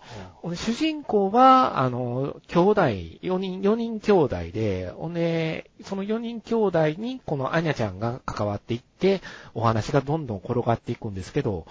[0.56, 9.22] 主人公は、あの、兄弟、4人、4人兄弟で、ほんで、その4人兄弟に、このアニャちゃんが関わっていって、
[9.54, 11.66] お話がどんどん転がっていくんですけど、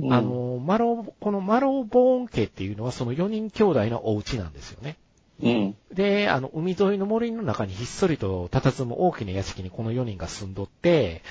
[0.00, 4.96] うんあ、の、マロー、このマローボーン家っていうのは、その4人兄弟のお家なんですよね。
[5.40, 5.76] うん。
[5.92, 11.22] で、あの、海沿いの森の中にひっそりと佇む大きな屋敷にこの4人が住んどって、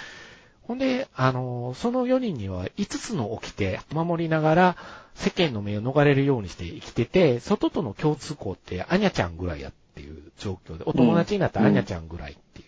[0.64, 4.78] ほんで、あの、その4人には5つの掟守りながら
[5.18, 12.68] 世間の目を逃れるようにして生きてて、外との共通項ってアニャちゃんぐらいやっていう状況で、お友達になったアニャちゃんぐらいっていう。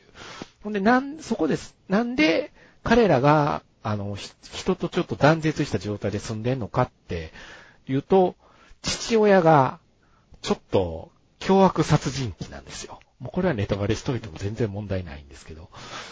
[0.64, 1.76] ほんで、なん、そこです。
[1.88, 2.52] なんで、
[2.84, 7.32] 彼らが、あの、ひ人とちょっと断絶した状態で住んでんのかって
[7.88, 8.36] いうと、
[8.82, 9.80] 父親が、
[10.42, 13.00] ちょっと、凶悪殺人鬼なんですよ。
[13.20, 15.70] もうこれはネタバレしといても全然問題ないんですけど。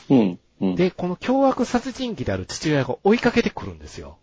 [0.09, 0.39] うん。
[0.61, 4.17] うん。、で、この凶悪殺人鬼である父親が追いかけてくるんですよ。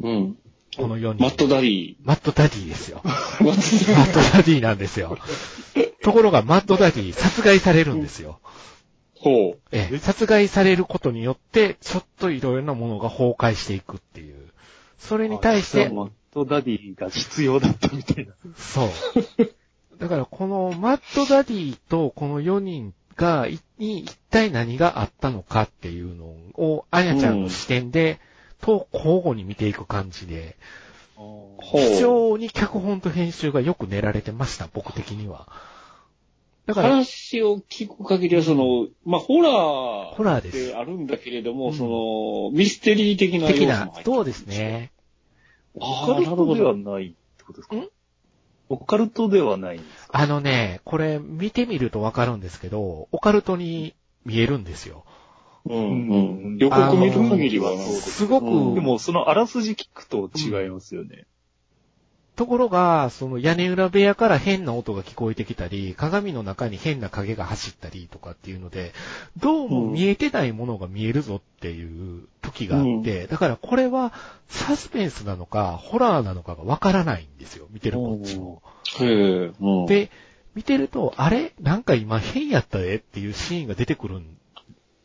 [0.00, 0.36] うん。
[0.76, 1.22] この4人。
[1.22, 1.96] マッドダディ。
[2.02, 3.00] マッドダディですよ。
[3.04, 5.18] マッドダディなんですよ。
[6.02, 8.40] ところがマッドダディ殺害されるんですよ。
[9.14, 9.58] ほう。
[9.70, 14.48] ええ、殺害されることによって、ちょっといろいろなものが崩壊していくっていう。
[14.98, 18.32] それに対して、マッドダディが必要だったみたいな。
[18.56, 18.90] そう。
[19.98, 28.18] だからこのマッドダディとこの4人が、いに一体何があったのかっていうのを、あやちゃんの視点で、
[28.60, 30.56] と交互に見ていく感じで、
[31.16, 31.96] ほ非う。
[31.98, 35.48] 常に脚本と編集がよく練られてました、僕的には。
[36.66, 40.14] だから、話を聞く限りは、その、まあ、ホラー。
[40.14, 44.46] ホラーですであるんだけれども、うんその、ミステリー的な要的な素も入って、そうです。
[44.46, 44.92] ね。
[45.74, 46.92] オカルトではど。
[46.92, 47.76] ないってことですか？
[47.76, 47.88] ん？
[48.68, 50.18] オカルトではないんですか？
[50.18, 53.94] あのね、これ見てみるとわかるんですけど、オカルトに
[54.24, 55.04] 見えるんですよ。
[55.66, 56.58] うんうん。
[56.58, 58.74] 予告見る限りは、すごく、うん。
[58.74, 61.26] でも、そのあらすじ聞くと違いますよね。
[62.36, 68.94] ところが、その屋根裏部屋から変な音が聞こえてきたり、鏡の中に変な影が走ったりとかっていうので、
[69.36, 74.14] どうも見えてないものが見えるぞっていう時があって、だからこれは
[74.48, 78.62] サスペンスなのか、ホラーなのかがわからないんですよ、見てるこっちも。
[79.00, 80.10] へえ、うん。、で、
[80.54, 81.52] 見てると、あれ？
[81.60, 84.22] なんか今変やったでっていうシーンが出てくる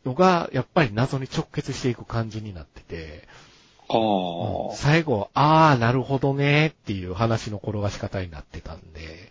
[0.06, 3.28] のが、やっぱり謎に直結していく感じになってて、
[3.88, 3.94] あ
[4.72, 9.30] あ、最後、あー、なるほどねっていう話の転がし方になってたんで、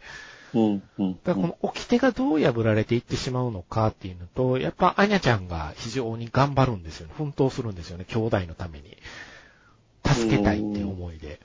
[0.54, 1.20] うん、うん。
[1.24, 7.14] だからこの掟がどう破られていってしまうのかっていうのと、やっぱアニャちゃんが非常に頑張るんですよね。
[7.18, 8.98] 奮闘するんですよね、兄弟のために。
[10.06, 11.40] 助けたいって思いで。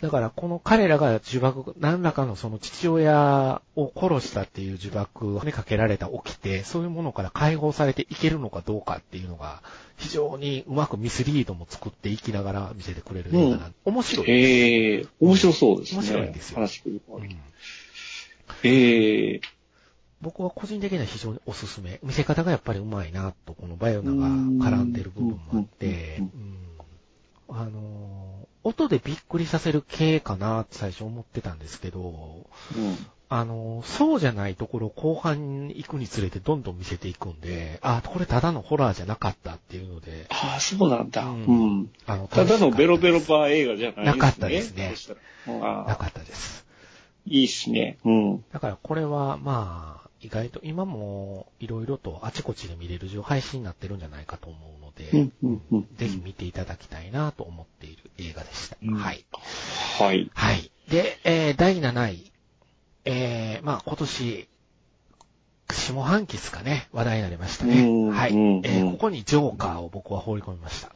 [0.00, 9.60] だからこの彼らが呪縛、何らかのその父親を殺したっていう呪縛にかけられた掟、そういうものから解放されていけるのかどうかっていうのが、
[9.96, 14.38] 非常にうまくミスリードも作っていきながら見せてくれる映画な面白いです。
[14.38, 15.98] へえ、面白そうですね。
[15.98, 16.54] 面白いんですよ。
[16.54, 17.28] 話聞くうん。
[18.62, 19.40] へえ、
[20.20, 21.98] 僕は個人的には非常におすすめ。
[22.04, 26.58] 見せ方がやっぱりうまいなと、このバイオナが絡んでる部分もあって、ううんん。
[27.48, 32.96] あのー音でびっくりさせる系かなって最初思ってたんですけど、うん。
[33.30, 41.24] あのーそうじゃないところを後半に行くにつれてどんどん見せていくんで、あ、これただのホラーじゃなかったっていうので、ああ、そうなんだ。
[41.24, 41.90] ううんん。
[42.06, 44.12] あの、ただのベロベロ楽しバー映画じゃないですね。
[44.12, 44.94] なかったですね
[45.46, 46.64] なかったです。
[47.26, 47.98] いいっすね。
[48.04, 48.44] うん。
[48.52, 58.76] だからこれは、まあ、意外と今もいろいろとあちこちで見れる上配信になってるんじゃないかと思うので、うんうんうんぜひ見ていただきたいなと思っている映画でした。
[58.82, 59.24] うんはい。
[59.98, 60.30] はい。
[60.34, 60.70] はい。
[60.88, 62.32] で、えー、第7位。
[63.04, 64.48] えー、まあ今年、
[65.70, 67.80] 下半期ですかね、話題になりましたね。
[67.82, 68.32] うんはい。
[68.32, 70.88] うんえー、ここにジョーカーを僕は放り込みました。
[70.88, 70.92] あ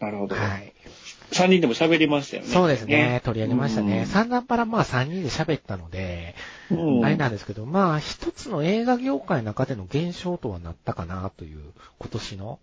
[0.00, 0.36] あ、なるほど。
[0.36, 0.72] はい。
[1.32, 2.48] 3人でも喋りましたよね。
[2.48, 4.00] そうですね、取り上げましたね。
[4.00, 6.34] うん三段パラまあ3人で喋ったので、
[6.70, 11.60] うんあれなんですけど、まあ一つの映画業界の中での現象とはなったかなという、
[11.98, 12.58] 今年の。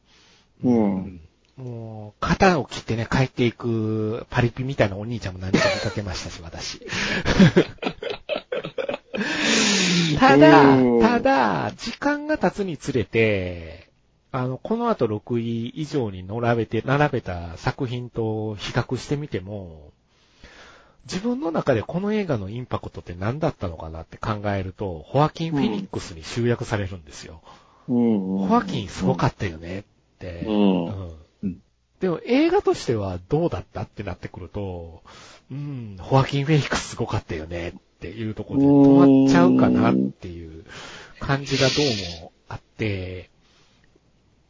[0.63, 1.21] うん
[1.57, 6.79] もう、肩を切ってね、帰っていくパリピみたいなお兄ちゃんも何か見かけましたし、私。
[10.17, 13.88] ただうん、ただ、時間が経つにつれて、
[14.31, 19.91] あの、この後6位以上に並べて、並べた作品と比較してみても、
[21.05, 27.41] 自分の中でこの映画のインパクトって何だったのかなって考えると、ホアキン・フェニックスに集約されるんですよ。
[27.87, 28.47] うん。
[28.47, 29.83] ホアキンすごかったよねっ
[30.19, 30.45] て。
[30.45, 31.19] うん
[31.99, 35.03] でも映画としてはどうだったってなってくると、
[35.51, 40.63] うん、ホアキン・フェニックスすごかったよねっていうところで止まっちゃうかなっていう
[41.19, 43.29] 感じがどうもあって、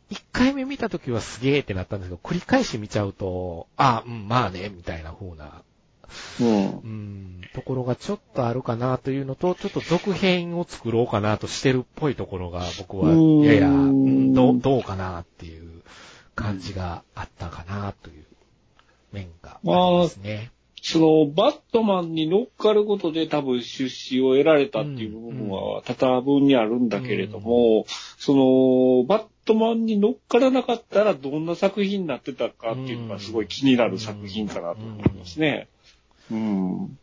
[0.09, 5.63] 一回目見た時はすげーってなったんですけど、繰り返し見ちゃうと、あ、うん、まあね、みたいな風な
[6.39, 6.47] うん。
[6.47, 6.51] う
[6.87, 15.83] ん、ところがちょっとあるかなというのと、ちょっと続編を作ろうかなとしてるっぽいところが僕はうんやや、うんどう、どうかなっていう
[16.35, 18.25] 感じがあったかなという
[19.11, 20.51] 面がありますね。
[20.81, 27.85] その、バットマンに乗っかることで多分出資を得られたっていう部分は多々分にあるんだけれども、
[28.17, 35.67] その、バットマンに乗っからなかったらどんな作品になってたかっていうのがすごい気になる作品かなと思いますね。
[36.29, 36.99] うん。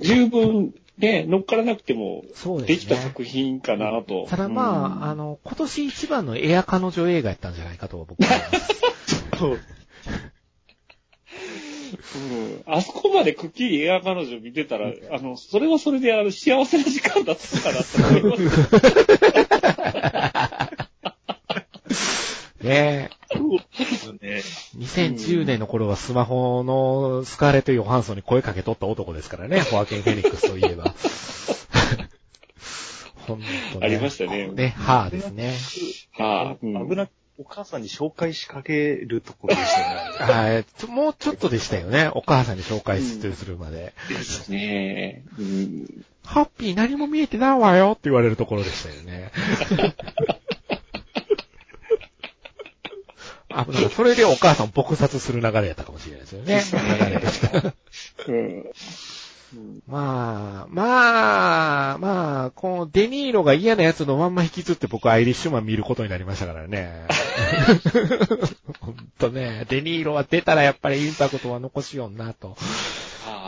[0.00, 2.74] 十分ね、乗っからなくてもそうですね。
[2.76, 4.24] できた作品かなと。
[4.30, 9.36] ただまあ、あの、今年一番のエア彼女映画やったんじゃないかと僕は思います。
[9.44, 9.58] うん
[12.16, 17.84] うんあそこまでくっきりエア彼女見てたら、あの、それはそれであの幸せな時間だったかなと
[18.26, 18.56] 思います。
[22.62, 23.10] ねね。
[24.22, 24.42] え、
[24.76, 30.94] 2010年の頃はスマホのスカーレット・ヨハンソンに声かけとった男ですからね、 ホアケン・フェニックスといえば。
[33.26, 33.40] 本
[33.72, 33.86] 当ね。
[33.86, 35.54] ありましたねね、はぁですね。
[36.12, 39.86] はあ、うん危なく、お母さんに紹介しかけるところでしたね。
[40.32, 40.64] はい。
[40.90, 42.08] もうちょっとでしたよね。
[42.14, 43.92] お母さんに紹介するまで。
[44.08, 45.22] ですね。
[45.38, 46.04] うん。
[46.24, 49.30] ハッピー何も見えてないわよって言われるところでしたよね。
[53.48, 56.62] あ、なんかそれでお母さんを撲殺する流れやったかもしれないですよね。
[56.72, 57.74] 流れでした。
[58.28, 58.64] うん。
[59.86, 67.06] まあ、まあ、まあ、このデニーロが嫌なやつのまんま引きずって僕アイリッシュマン見ることになりましたからね。
[68.80, 72.56] ほんとね、デニーロは出たらやっぱりインパクトは残しよんなと。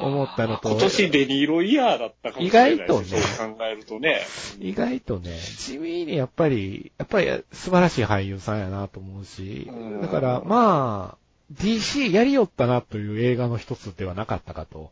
[0.02, 4.20] 思ったのと今年デニーロイヤーだったかもしれない意外とねそう考えるとね。
[4.60, 11.18] 意外とね、地味にやっぱり、やっぱり素晴らしい俳優さんやなと思うしうん、だからまあ、
[11.54, 14.90] DC やりよったなという映画の一つではなかったかと。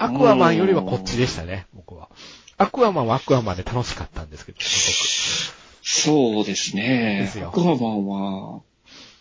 [0.00, 2.08] アクアマンよりはこっちでしたね、僕は。
[2.56, 7.20] アクアマンはアクアマンで楽しかったんですけど、すそうですね。
[7.22, 8.60] ですよアクアマンは、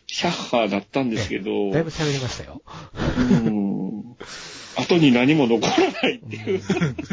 [0.06, 1.72] ヒャッハーだったんですけど。
[1.72, 2.62] だいぶ喋りましたよ。
[2.96, 4.16] うん。
[4.78, 6.56] 後に何も残らないってい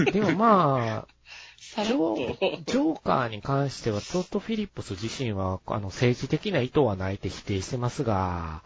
[0.03, 0.13] う。
[0.13, 2.57] でもまあ、ジョと。
[2.59, 8.63] ージョーカーに関しては、トッド・フィリップス自身は、あの、政治的な意図はないって否定してますが、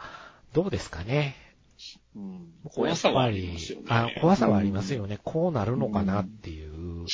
[0.53, 1.37] どうですかね。
[2.19, 3.87] うん怖さはあぱりりますよね。
[3.89, 5.19] あ怖さはありますよね。
[5.25, 7.07] こうなるのかなっていう、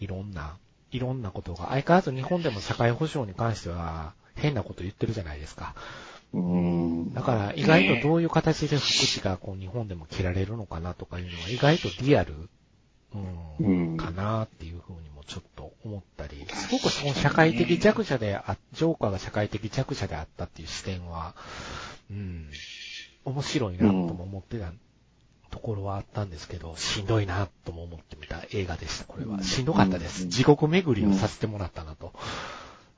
[0.00, 0.56] いろんな、
[0.90, 1.68] いろんなことが。
[1.68, 5.74] 相変わらず日本でも社会保障に関しては、変なこと言ってるじゃないですか。
[6.32, 7.14] うん。
[7.14, 12.34] だから、意外とどういう形で福祉がこう日本でも切られるのかなとかいうのは、意外とリアル、
[13.14, 21.36] うん、うんかなっていうふうにもちょっと思ったり、すごくその社会的弱者であ、ジョーカーが社会的弱者であったっていう視点は、
[22.10, 22.50] うん、
[23.24, 24.72] 面白いなとも思ってた
[25.50, 29.42] ところはあったんですけど、しんどいなとも思ってみた映画でした、これは。
[29.42, 30.24] しんどかったです。
[30.24, 32.12] うん地獄巡りをさせてもらったなと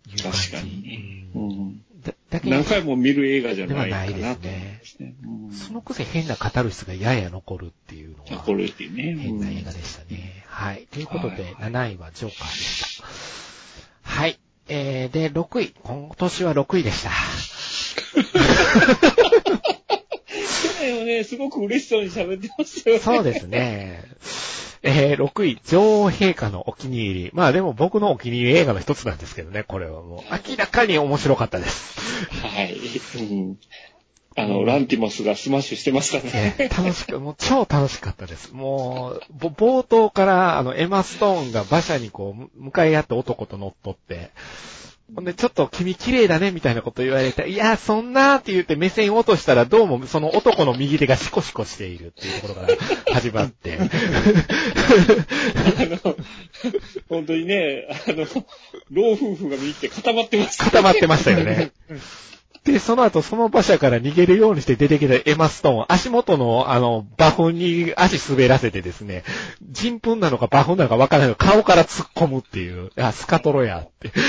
[0.09, 0.51] いう感じ。
[0.51, 1.27] 確かにね。
[1.35, 1.83] ううんん。
[2.03, 5.15] だだけど何回も見る映画じゃないかなとではない思ですね
[5.53, 9.17] そのくせ変なカタルシスがやや残るっていうのは、これっていうね。
[9.17, 10.45] 変な映画でしたね。
[10.47, 10.87] はい。
[10.91, 13.05] ということで、7位はジョーカーでした。
[14.03, 14.39] はい。
[14.69, 15.75] えー、で、6位。
[15.83, 17.11] 今年は6位でした。
[20.87, 23.03] 去年はね、すごく嬉しそうに喋ってましたよね。
[23.03, 24.05] そうですね。
[24.83, 27.31] えー、6位、女王陛下のお気に入り。
[27.35, 32.01] まあでも僕のお気に入り映画の一つなんですけどね、これはもう、明らかに面白かったです。
[32.47, 32.77] はい。
[33.19, 33.59] うん。
[34.39, 36.55] あの、ランティモスがスマッシュしてましたね。
[36.59, 38.53] ね楽しく、もう超楽しかったです。
[38.53, 44.31] もう、ぼ冒頭から、あの、エマ・ストーンが馬車にこう、向かい合って男と乗っとって、
[45.15, 53.83] ほんで、ちょっと君綺麗だね、みたいなこと言われて、いや、そんなーって言って目線落としたら、どうもその男の右手がシコシコしているっていうところから始まって、あ
[55.85, 56.17] の、
[57.09, 58.27] 本当にね、あの、
[58.91, 60.65] 老夫婦が見に来て固まってました。
[60.65, 61.71] 固まってましたよね。
[62.67, 69.23] で、その後、その馬車から逃げるようにして出てきたエマ・ストーン、足元の、あの、馬糞に足滑らせてですね、
[69.71, 74.13] 人糞なのか馬糞なのかわからないけど、顔から突っ込むっていう、あ、スカトロやって。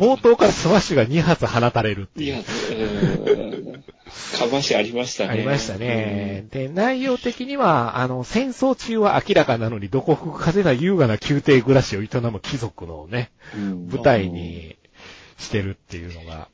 [0.00, 2.26] もう冒頭からスマッシュが2発放たれるっていう。
[2.26, 3.84] いや、うん。
[4.38, 5.30] かましありましたね。
[5.30, 6.46] ありましたね。
[6.50, 13.88] で、内容的には、あの、戦争中は明らかなのに、どこ吹く風な優雅な宮廷暮らしを営む貴族のね、うん。
[13.88, 14.76] 舞台に
[15.38, 16.48] してるっていうのが、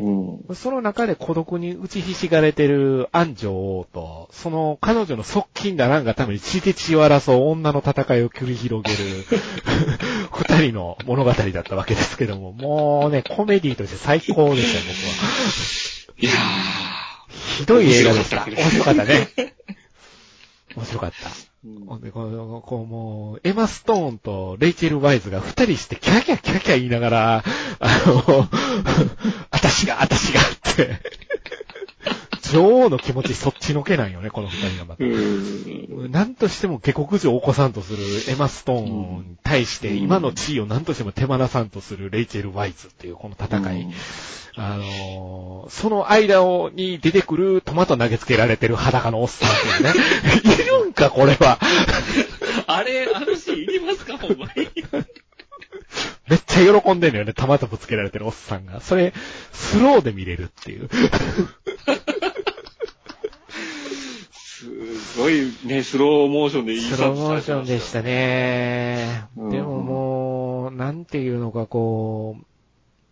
[0.00, 0.54] うん。
[0.54, 9.24] その中で孤独に打ちひしがれてる安女王と、その彼女の側近だなんがために血で血を争う女の戦いを繰り広げる
[10.32, 16.18] 二人の物語だったわけですけども、もうね、コメディとして最高でしたよ、僕は。
[16.20, 16.32] いや
[17.58, 18.44] ひどい映画でした。
[18.46, 19.28] 面面白かったね。
[20.76, 21.47] 面白かった。
[21.66, 21.86] ー。
[21.86, 27.44] ほんで、この、こうもう、エマ・ストーンとレイチェル・ワイズが二人してキャキャキャキャ言いながら、
[27.80, 28.48] あの、
[29.50, 30.44] 私が、私がっ
[30.76, 31.00] て、
[32.52, 35.04] 女王の気持ちそっちのけなんよね、この二人がまた。
[35.04, 36.10] うん。
[36.10, 43.82] 何としても下克上を起こさんとするエマ・ストーンに対して、うん今の地位を何としても手放さんとするレイチェル・ワイズっていうこの戦い。
[43.82, 43.92] うん
[44.60, 50.54] あのーその間をに出てくるトマト投げつけられてる裸のおっさんっていうね。
[50.64, 51.58] いるんか、これは。
[52.66, 54.68] あれ、あのシーンいりますか、ほんまに。
[56.28, 58.80] めっちゃ喜んでんのよね、トマトぶつけられてるおっさんが。
[58.80, 59.12] それ、
[59.52, 60.88] スローで見れるっていう。
[64.58, 69.24] すごいね、スローモーションでいいスローモーションでしたね。
[69.36, 72.44] うんでももう、なんていうのかこう、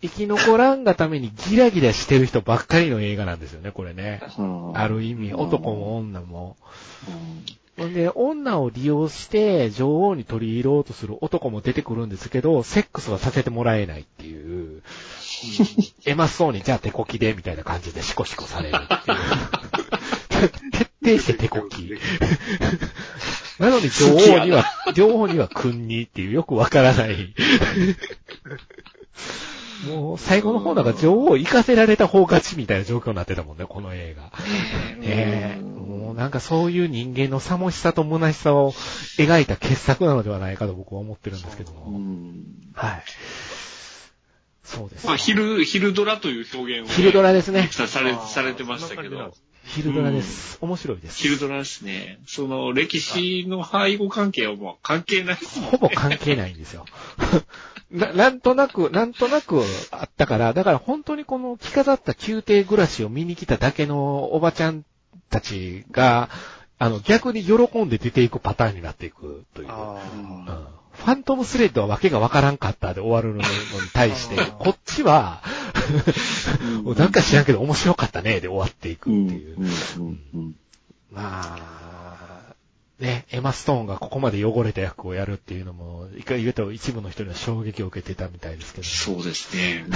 [0.02, 4.22] 生き残らんがためにギラギラしてる人ばっかりの映画なんですよね、これね。
[4.38, 6.56] うんある意味、男も女も。
[7.78, 14.82] ほんで、女を利用して女王に取り入ろうとする男も出てくるんですけど、セックスはさせてもらえないっていう、
[16.06, 19.18] エマそうに、じゃあ手こきで、みたいな感じでシコシコされるっていう。
[21.06, 21.92] 徹底して手こき。
[23.60, 27.34] なのに女王には、女王には君にっていうよくわからない。
[29.88, 34.32] もう最後の方なんか女王を行かせられた方勝ちみたいな状況になってたもんね、この映画。
[34.98, 38.72] ねえ、もうなんかそういう人間のさもしさと虚しさを
[39.18, 41.86] 描いた傑作なのではないかと僕は思ってるんですけども。
[41.86, 42.42] うん
[42.74, 43.04] はい。
[44.64, 45.06] そうです。
[45.06, 47.68] まあ、昼、昼ドラという表現をね、昼ドラですね。
[47.70, 49.32] さされ、されてましたけど、
[49.66, 50.58] 昼ドラです。
[50.60, 51.18] 面白いです。
[51.18, 52.18] 昼ドラですね。
[52.26, 55.40] その歴史の背後関係はもう関係ないね。
[55.70, 56.86] ほぼ関係ないんですよ。
[57.90, 64.84] な、なんとなく、なんとなくあったから、だから本当にこの着飾った宮廷暮らしを見に来ただけのおばちゃん
[65.30, 66.30] たちが、
[66.78, 69.68] あの、逆に喜んで出ていくパターンになっていくという。
[69.70, 70.66] あうん
[70.96, 73.44] ファントムスレッドはわけがわからんかったで終わるのに
[73.92, 75.42] 対してこっちは、
[76.96, 79.26] なんか知らんけど面白かったねで終わっていくうん。
[79.26, 79.56] っていう。
[81.10, 82.54] まあ、
[82.98, 88.86] ね、エマ・ストーンがここまで汚れた役をやるっていうのも、いか言うと一部の人には衝撃を受けてたみたいですけど。
[88.86, 89.84] そうですね。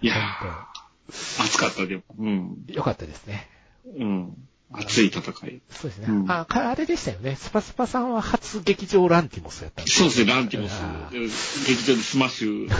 [0.00, 2.02] いやー、熱かったでも。
[2.18, 2.64] うん。
[2.68, 3.48] よかったですね。
[3.96, 4.48] うん。
[4.76, 5.60] 熱い戦い。
[5.70, 6.06] そうですね。
[6.08, 7.36] うんあ、かあれでしたよね。
[7.36, 11.10] スパスパさんは初劇場ランティモスやったんそうですね、ランティモスあ。
[11.12, 12.74] 劇場でスマッシュで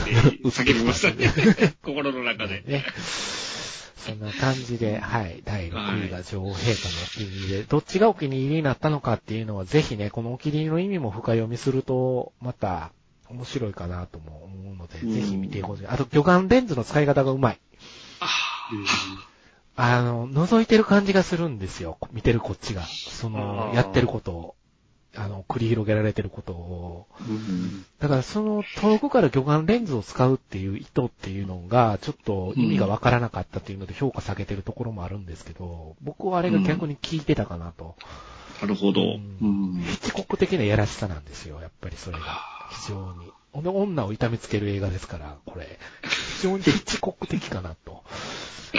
[0.49, 1.31] 叫びましたね。
[1.83, 2.63] 心の中で。
[2.65, 2.85] ね。
[4.05, 12.91] そんな感じで、はい、第6位が女王陛下のお気に入りで、どっちがお気に入りになったのかっていうのは、ぜひね、このお気に入りの意味も深読みすると、また、
[13.29, 15.87] 面白いかなとも思うので、うんぜひ見てほしい。
[15.87, 17.59] あと、魚眼レンズの使い方がうまい。
[18.19, 18.27] あ
[20.01, 21.97] の、覗いてる感じがするんですよ。
[22.11, 22.83] 見てるこっちが。
[22.83, 24.55] そのやってることを、
[25.15, 27.07] あの、繰り広げられてることを。
[27.27, 37.95] うんだからその遠くから魚眼レンズを使うっていう意図っていうのが、ちょっと意味がわからなかったっていうので評価下げてるところもあるんですけど、僕はあれが逆に効いてたかなと。
[38.61, 39.01] なるほど。
[39.01, 42.25] ううんコック的なやらしさなんですよ、やっぱりそれが。
[42.71, 43.31] 非常に。
[43.53, 45.79] 女を痛めつける映画ですから、これ。
[46.37, 47.94] 非常にヒッチコック的かなと。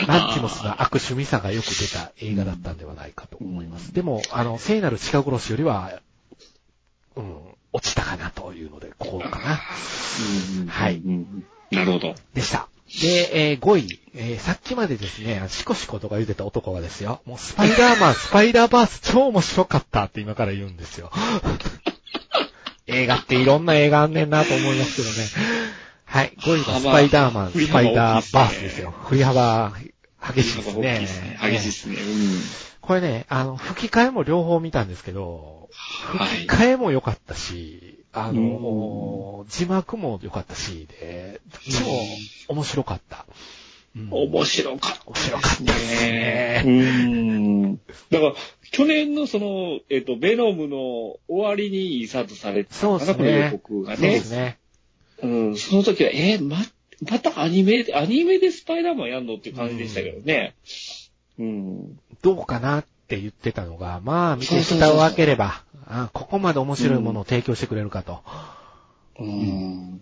[0.07, 3.93] ランチモスの悪趣味さがよく出た映画だったんではないかと思います。
[3.95, 6.01] でも、あの、聖なる鹿殺しよりは、
[7.17, 7.37] うん、
[7.73, 9.61] 落ちたかなというので、こうかな。
[10.69, 12.15] はいうんなるほど。
[12.35, 12.69] でした。
[13.03, 21.11] で、えー5位、えーさっきまでですね、シコシコとか言ってた男がですよ、もうスパイダーマン、 スパイダーバース超面白かったって今から言うんですよ。
[22.87, 25.27] 映画っていろんな映画あんねんなと思いますけどね。
[26.07, 28.91] はい、5位がスパイダーマン、スパイダーバースですよ。
[28.91, 29.73] 振り幅、
[30.35, 31.39] 激しいですね。
[31.43, 31.97] 激しいですね。
[31.97, 32.41] うん。
[32.81, 36.51] これね、あの、吹き替えも両方見たんですけど、はい吹き。
[36.51, 41.89] 替えも良かったし、あの、字幕も良かったし、で、どっちも
[42.49, 43.27] 面白かった。
[43.97, 47.77] うん面白かった面白かったですねうん。
[47.77, 48.35] だから、
[48.71, 53.51] 去年のその、えっ、と、ベノムの終わりにインサートされてたそうですのかな、この予ね。
[53.53, 54.31] 告がねそうです。
[54.33, 54.59] ね。
[55.23, 56.59] うん、その時は、えーま、
[57.09, 60.55] またアニメ、アニメでスパイダーマンやんのっていう感じでしたけどね。
[61.39, 61.99] うん。
[62.23, 68.23] どうかなって言ってたのが、まあ、見て蓋を開ければ、あここまで面白いものを提供してくれるかと。
[69.19, 70.01] うん。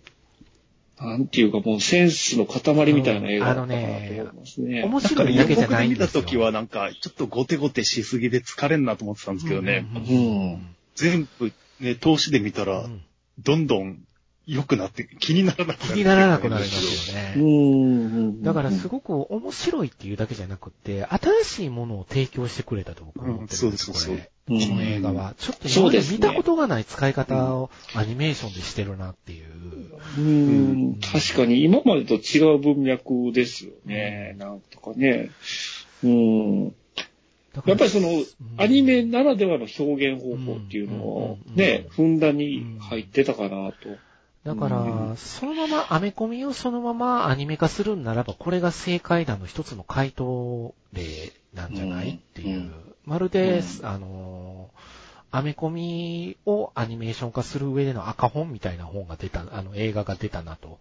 [0.99, 4.85] なんていうかもうセンスの塊みたいな映画だったかなと思いますね。
[4.85, 6.23] 面なんか白いだけじゃないんですよ。
[6.23, 9.87] 時はなんか、ちょっとゴテゴテしすぎで疲れんなと思ってたんですけどね。
[9.95, 13.03] うんうん全部ね、投資で見たら、うん
[13.41, 13.99] どんどん
[14.47, 15.95] 良くなって、気にならなくなる。
[15.95, 17.35] 気にならなくなりますよね。
[17.37, 18.43] うん。
[18.43, 24.29] だからすごく面白いっていうだけじゃなくて、新しいものを提供してくれたと僕は思ってるんです、うんそうそうそうこれ。
[24.29, 25.35] うんこの映画は。
[25.39, 29.47] ちょっと今まそうで見たことがない使い方をアニメーションでしてるなっていう。
[30.19, 34.37] うん、確かに今までと違う文脈ですよね。
[34.39, 35.31] なんとかね。
[36.03, 36.75] うん。
[37.67, 38.09] やっぱりその、
[38.59, 43.75] アニメならではの表現方法っていうのをね、ふんだんに入ってたかなと。
[44.45, 52.59] だから、そのまま、アメコミをそのままアニメ化するんならば、これが正解だの一つの回答例なんじゃないっていう。
[52.59, 54.71] うんまるで、うんあの、
[55.31, 60.79] アメコミをアニメーション化する上での赤本みたいな本が出た、あの映画が出たなと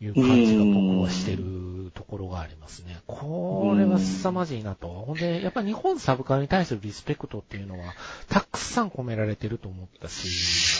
[0.00, 3.00] いう感じが僕はしてるところがありますね。
[3.06, 4.88] これは凄まじいなと。
[4.88, 7.94] ほんで、やっぱ日本サブカルに対するリスペクトっていうのは、
[8.28, 10.28] たくさん込められてると思ったし。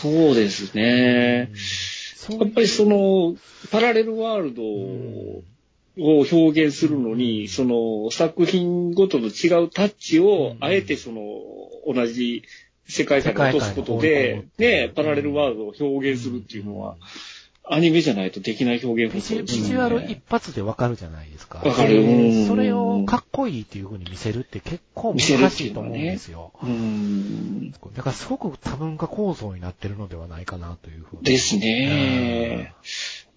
[0.00, 1.50] そうですね。
[1.52, 1.97] そう
[2.30, 3.36] やっぱりその、
[3.70, 11.22] パラレルワールドを表現するのに、その作品ごとの違うタッチを、あえてその、
[11.86, 12.42] 同じ
[12.86, 16.96] 世界観に落とすことでね、パラレルワールドを表現するっていうのは、
[17.70, 21.58] アニメじゃないとできない表現ビジュアル一発でわかるじゃないですか。
[21.58, 26.52] わかるでうんそれをかっこいいっていう風に見せるって結構難しいと思うんですよ。
[26.62, 27.70] うん。
[27.70, 31.22] だからすごく多文化構造になってるのではないかなというふうに。
[31.22, 32.74] ですね。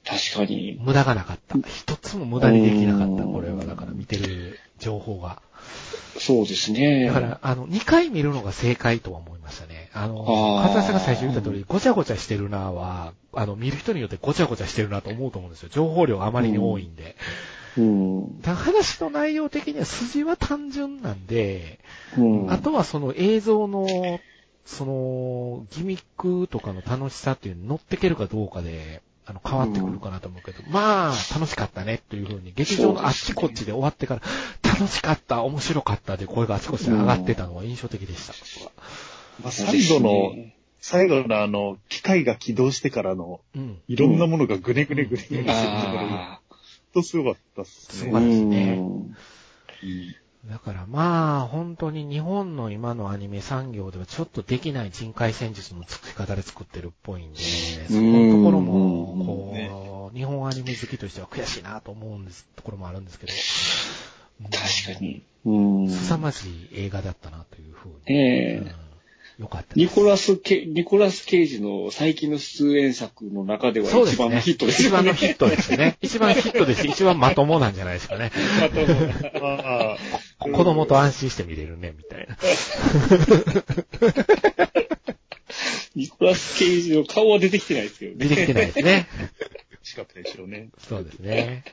[0.06, 0.80] 確かに。
[0.82, 1.58] 無駄がなかった。
[1.68, 3.24] 一つも無駄にできなかった。
[3.24, 5.42] これはだから見てる情報が。
[6.20, 7.06] そうですね。
[7.06, 9.90] だから、あの、2回見るのが正解とは思いましたね。
[9.94, 15.70] あの、あーかつさんが最初言った通り、ごちゃごちゃしてるなは、あの、見る人によってごちゃごちゃしてるなと思うと思うんですよ。
[15.72, 17.16] 情報量があまりに多いんで。
[17.78, 18.42] うん。
[18.42, 21.80] だ話の内容的には筋は単純なんで、
[22.18, 22.52] うん。
[22.52, 23.88] あとはその映像の、
[24.66, 29.02] その、ギミックとかの楽しさっていうのに乗ってけるかどうかで、
[29.32, 34.22] あの、変わってくるかなと思うけど、まあ、楽しかったねというふうに、劇場のあっちこっちで終わってから、
[34.64, 38.72] 楽しかった、面白かったで声があちこちで上がってたのが印象的でした、僕は。
[39.44, 40.34] まあ、最後の、
[40.80, 43.80] 最後のあの、機械が起動してからの、うん。
[43.88, 46.42] いろんなものがぐねぐねぐねぐねしてるのが、あ
[46.94, 48.00] ほんとすごかったっすね。
[48.00, 49.16] すごいですねうん
[50.50, 63.34] だからまあ、本当に日本の今のアニメ産業ではちょっとできない人海戦術の作り方で作ってるっぽいんで、そこのところも、こう、日本アニメ好きとしては悔しいなと思うんです、ところもあるんですけど。
[64.52, 65.22] 確かに。
[65.46, 65.90] うん。
[65.90, 67.94] 凄まじい映画だったなというふうに。
[68.08, 68.92] ええうん
[69.42, 69.74] よかった。
[69.76, 73.88] ニコラスケ、ニコラス・ケイジの最近の出演作の中では。
[73.88, 74.90] 一番のヒットですね。
[74.92, 75.98] 番のヒットですね。
[76.02, 78.32] 一番ヒットですし、一番まともなんじゃないですかね。
[79.42, 80.11] ああ
[80.42, 82.38] 子供と安心して見れるね、みたいな。
[85.96, 88.28] ニコラス・ケイジの顔は出てきてないですけどね。
[88.28, 89.08] 出てきてないですね。
[89.84, 90.70] しかったでしょうね。
[90.80, 91.64] そうですね。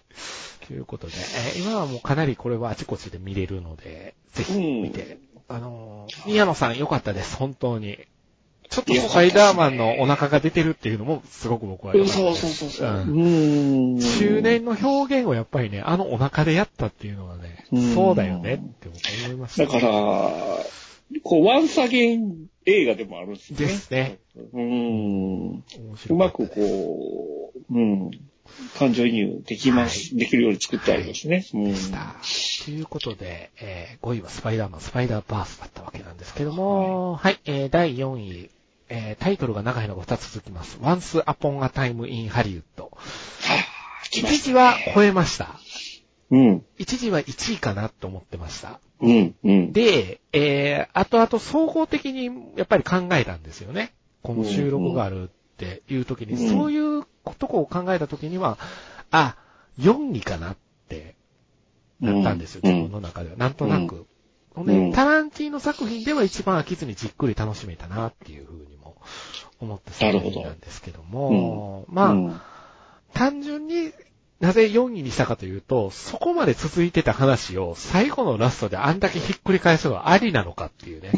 [0.66, 5.18] ということで、えー今はもうかなりこれはあちこちで見れるので、ぜひ見て。
[5.50, 7.98] あのー、宮野さん良かったです、本当に。
[8.82, 12.40] ちょっとスパイダーマンのお腹が出てるっていうのもすごく僕は良かったそうです。
[12.56, 12.90] そうそうそう。
[12.90, 14.00] うんうん。
[14.00, 18.88] 中年の表現をやっぱりね、あのお腹でやったっていうのはねうん、そうだよねって
[19.24, 19.64] 思いました。
[19.64, 19.90] だから、
[21.22, 23.58] こう、ワンサゲン映画でもあるんですね。
[23.58, 24.18] ですね。
[24.52, 24.62] うん。
[24.62, 25.64] 面
[26.10, 28.10] うまくこう、うん。
[28.78, 31.44] 感情移入できます、できるように作ってありますね。
[31.54, 32.16] うんでした。
[32.64, 38.50] ということで、えー5位はスパイダーマン、スパイダーバースだったわけなんですけども、はい、えー第4位、
[38.88, 40.78] えータイトルが長いのが2つ続きます。
[40.78, 42.62] Once Upon a Time in Hollywood。
[44.12, 45.58] 一時は超えました。
[46.30, 46.64] うん。
[46.78, 48.80] 一時は1位かなと思ってました。
[49.00, 49.34] うん。
[49.44, 49.72] うん。
[49.72, 52.26] で、えー、後々総合的に
[52.56, 53.92] やっぱり考えたんですよね。
[54.22, 57.04] この収録があるっていう時に、うんそういう
[57.38, 58.58] とこを考えた時には、
[59.10, 59.36] あ、
[59.78, 60.56] 4位かなっ
[60.88, 61.14] て
[62.00, 63.36] なったんですよ、うん自分の中では。
[63.36, 63.96] なんとなく。
[63.96, 64.06] うん
[64.92, 68.77] タランティーノ作品では一番飽きずにじっくり楽しめたなっていうふうにも
[69.60, 72.40] 思って作品なんですけども、まあ、うん
[73.14, 73.92] 単純に
[74.40, 81.10] なぜ4位にしたかというと、そこまで続いてた話を最後のラストであんだけひっくり返すのはありなのかっていうね。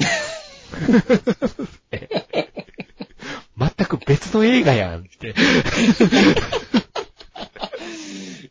[1.92, 2.08] え
[3.58, 5.34] 全く別の映画やんって。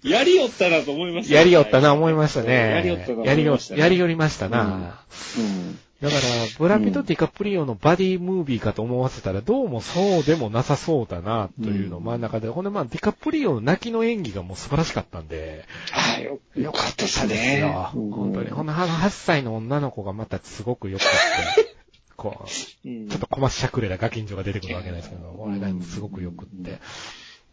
[0.04, 2.54] やりよったなと思いましたねやりよったな思いましたね。
[2.54, 3.26] やりよったな。
[3.26, 5.04] やりよりましたな。
[5.38, 5.80] うん。
[6.02, 6.22] だから、
[6.58, 17.60] ブラピとディカプリオのバディムービーかと思わせたら、どうもそうでもなさそうだな、というのを真ん中で、ほんでまあ、ディカプリオの泣きの演技がもう素晴らしかったんで、はい、よよかったですね。
[17.60, 17.92] よ。
[17.94, 18.50] うん本当に。
[18.50, 21.76] ほんの8歳の女の子がまたすごく良かって、
[22.16, 22.46] こ
[22.86, 26.80] う、うんちょっと小松しゃくれたガキンチョが出てくるわけなんですけど、これがすごく良くって。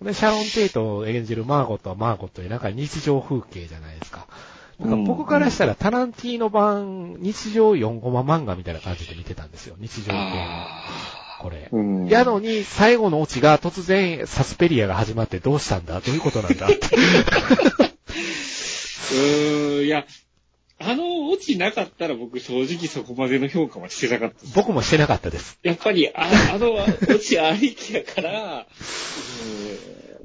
[0.02, 4.26] で、シャロン・テイトを演じるマーゴットはマーゴットでなんか日常風景じゃないですか。
[4.78, 9.76] なんか僕からしたらタランティーノ版日常4コマ漫画みたいな感じで見てたんですよ。
[9.78, 10.20] 日常系の。
[11.40, 11.68] これ。
[11.72, 16.00] うんやのに、最後のオチが突然サスペリアが始まってどうしたんだ？
[16.00, 16.76] どういうことなんだって。
[19.12, 20.04] うーん、いや、
[20.78, 24.36] あのオチなかったら僕正直そこまでの評価はしてなかった。
[24.54, 25.58] 僕もしてなかったです。
[25.62, 28.66] やっぱり、ああのオチありきやから、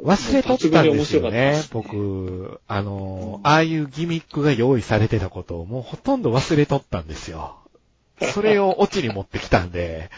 [0.03, 2.59] 忘れとったんですよね僕。
[2.67, 7.57] あの、ああいうギミックが用意されてたことをもうほとんど忘れとったんですよ。
[8.33, 10.09] それをオチに持ってきたんで、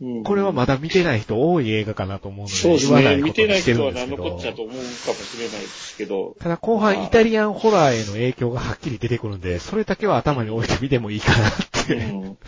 [0.00, 3.22] うんこれはまだ見てない人多い映画かなと思うのそうでで、言わなすね。
[3.22, 4.62] 見ててない人は何のこっちゃとど。
[4.62, 6.36] 思うかもしれないですけど。
[6.38, 11.52] ただ後半イタリアンホラーへの影響がはっきり出てくるんで、それだけは頭に置いてみてもいいかなっ
[11.86, 11.94] て。
[11.96, 12.38] うん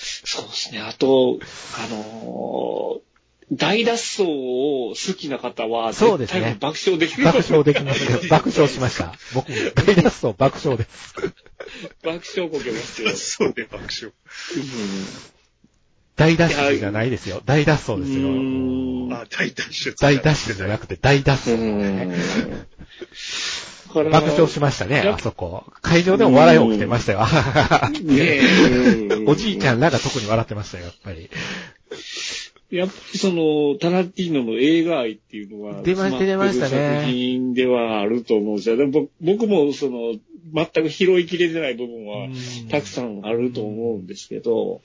[0.00, 0.80] そうですね。
[0.80, 1.38] あと、
[1.76, 3.07] あのー
[3.52, 7.24] 大脱走を好きな方は、そうですね爆笑できる。
[7.24, 8.28] 爆笑できますね。
[8.28, 9.14] 爆笑しました。
[9.34, 11.14] 僕も大脱走爆笑です。
[12.04, 13.10] 爆笑こけますよ。
[13.16, 14.12] そうね、爆笑。
[16.16, 17.42] 大脱走じゃないですよ。
[17.46, 18.28] 大脱走ですよ。
[18.28, 19.96] うんあ、大脱出。
[19.98, 22.68] 大脱出じゃなくて大脱う走。
[23.94, 25.64] 爆笑しましたね、やあそこ。
[25.80, 27.26] 会場でも笑い起きてましたよ。
[29.26, 31.30] おじいちゃんらが特に笑ってましたよ、やっぱり。
[32.70, 38.76] やっぱりその、タランティーノの映画愛っていうのは、出ました出ましたね作品ではあると思うんですよ。
[38.76, 40.14] でも僕僕もその、
[40.52, 42.28] 全く拾いきれてない部分は、
[42.70, 44.82] たくさんあると思うんですけど、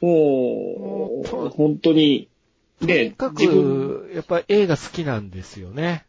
[0.00, 2.28] もうんう、本当に、
[2.80, 6.04] とにね、かく、やっぱ映画好きなんですよね。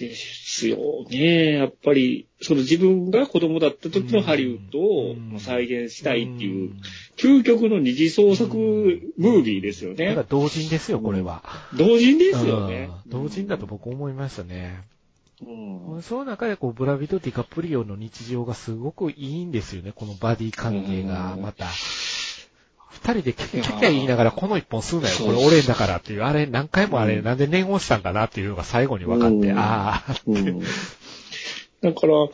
[0.00, 0.78] ですよ
[1.08, 1.52] ね。
[1.52, 6.80] やっぱり、その自分が子供だった時のハリウッドをうん再現したいっていう、ん
[7.16, 10.26] 究極の二次創作ムービーですよねだから。
[10.28, 11.42] 同人ですよ、これは。
[11.76, 12.90] 同人ですよね。
[13.04, 14.82] うん同人だと僕思いましたね。
[15.46, 16.02] うん。
[16.02, 21.66] その中でこう、ブラビとディカプリオの日常がすごくいいんですよね、このバディ関係が、うんまた。
[22.90, 27.24] 二人でキャキャキャ言いながら、この一本吸うなよ、これ俺だからっていう、あれ何回もあれ、うん。
[27.24, 29.58] なんで念をしたんかなっていうのが最後に分かって、うん。
[29.58, 30.38] ああ、う。
[30.38, 30.60] ん。
[30.60, 32.28] だから、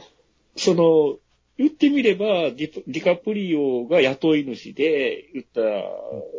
[0.56, 1.18] その、
[1.58, 5.84] 言ってみればディ、カプリオが雇い主で、言ったら、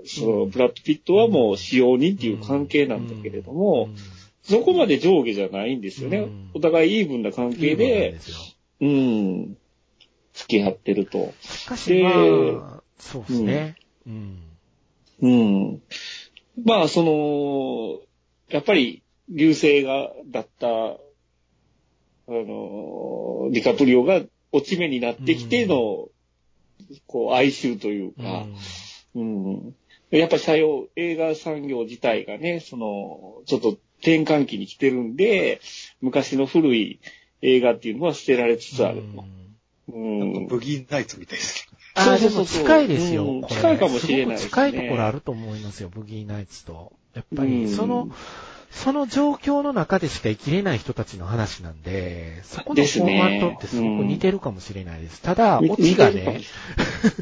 [0.06, 3.90] その、ブラッド・ピットはもう使用人っていう関係なんだけれども、
[4.44, 6.20] そこまで上下じゃないんですよね。
[6.20, 6.52] うん。
[6.54, 8.20] お互いイーブンな関係で
[8.80, 9.58] うん、
[10.34, 11.34] 付き合ってると。
[11.42, 13.76] しかしまであ、そうですね。
[14.08, 14.42] うん。
[15.22, 15.82] うん。
[16.64, 18.00] まあ、その、
[18.50, 20.98] やっぱり、流星が、だった、あ
[22.28, 26.10] の、ディカプリオが落ち目になってきての、
[27.06, 28.46] こう、哀愁というか、
[29.16, 29.76] うん。
[30.12, 35.60] やっぱり採用、映画産業自体がね、その、ちょっと転換期に来てるんで、
[36.02, 37.00] 昔の古い
[37.42, 39.26] 映画っていうのは捨てられつつあると。
[39.90, 40.48] うん。
[40.48, 41.67] ブギーナイツみたいです
[41.98, 43.44] そうそうそう近いですよ。
[43.50, 46.94] 近いかもしれないですね近いところあると思いますよ、ブギーナイツと。
[47.14, 48.10] やっぱり、うんその、
[48.70, 55.22] その状況の中でしか生きれない人たちの話なんで、そこのフォーマットってすごく似てるかもしれないです。
[55.22, 56.42] ただ、似オチがね、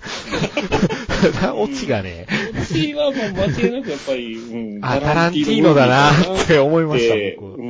[1.40, 7.62] ただ、オチがね、私はもう間違いなくやっぱり、うんあ、タランティーノだなって思いました、僕。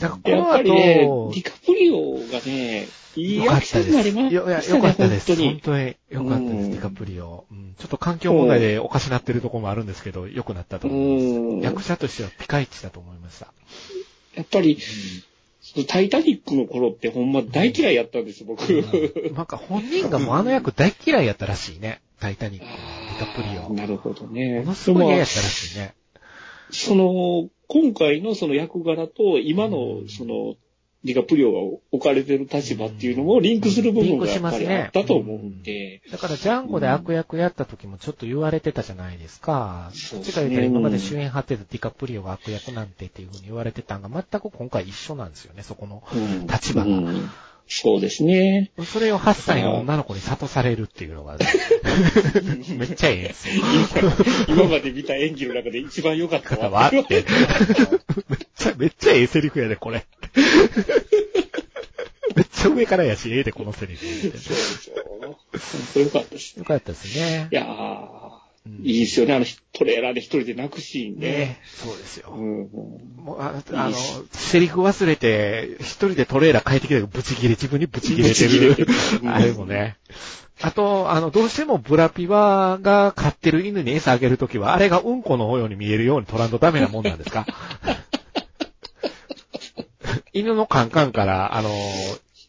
[0.00, 3.84] うんうんだからこやっのぱりね、後、ディカプリオがね、いい役よかったで。
[3.84, 5.36] 者になりますよ、いや、したねよかったです。
[5.36, 7.44] 本当によかったです、うんディカプリオ。
[7.50, 11.24] うんちょっと環境問題でおかしなってるところもあるんですけど、良くなったと思います。
[11.24, 13.48] うん役者としてはピカイチだと思いました。
[14.34, 14.78] やっぱり、
[15.86, 18.60] タイタニックの頃ってほんま大嫌いやったんです、僕。
[19.34, 22.00] なんか本人がもうあの役大嫌いやったらしいね。
[22.20, 23.72] タイタニックのディカプリオ。
[23.74, 24.60] なるほどね。
[24.60, 25.94] ものすごい嫌やったらしいね。
[26.70, 30.56] その、今回のその役柄と今のその、
[31.04, 31.58] ディカプリオが
[31.92, 39.90] 置かれてる立場っていうのもリンクする部分がやっぱりあったと思うんで、だからジャンゴで悪役やった時もちょっと言われてたじゃないですか。
[39.94, 46.02] そっちが言ったらうん今まで主演張ってたディカプリオが悪役なんてっていう風に言われてたんが全く今回一緒なんですよね、そこの。
[46.12, 46.46] うん。
[46.48, 46.90] 立場が。
[46.90, 47.30] うん
[47.68, 48.70] そうですね。
[48.86, 51.36] それを8歳の女の子に諭されるっていうのが、
[52.76, 53.54] めっちゃええんですよ。
[54.48, 57.04] 今まで見た演技の中で一番良かった方はって。
[57.10, 57.24] めっ
[58.56, 60.06] ちゃ、めっちゃええセリフやで、これ。
[62.34, 64.06] めっちゃ上からやし、ええで、このセリフ。
[64.06, 64.94] そうそう。
[65.22, 65.36] 本
[65.92, 66.60] 当良かったですね。
[66.60, 67.54] よかったですねい。
[67.54, 68.47] やー、
[68.82, 69.34] いいですよね。
[69.34, 71.28] あのトレーラーで一人で泣くシーンね。
[71.30, 72.30] ねそうですよ。
[72.32, 72.68] うん
[73.16, 73.96] もうああの、
[74.32, 78.92] セリフ忘れて、一人でトレーラー帰ってきて、ブチ切れ、自分にブチ切れてブチ切れてるる。
[79.30, 79.96] あれもね。
[80.60, 87.46] あと、あの、どうしてもブラピバが飼ってる犬に餌あげるときは、あれがうんこのように見えるように取らんとダメなもんなんですか？
[90.32, 91.70] 犬のカンカンから、あの、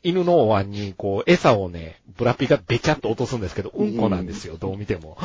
[0.01, 5.17] 犬のお椀に、こう、餌をね、ブラピがべちゃっと落とすんですけど、うんこなんですよ、どう見ても。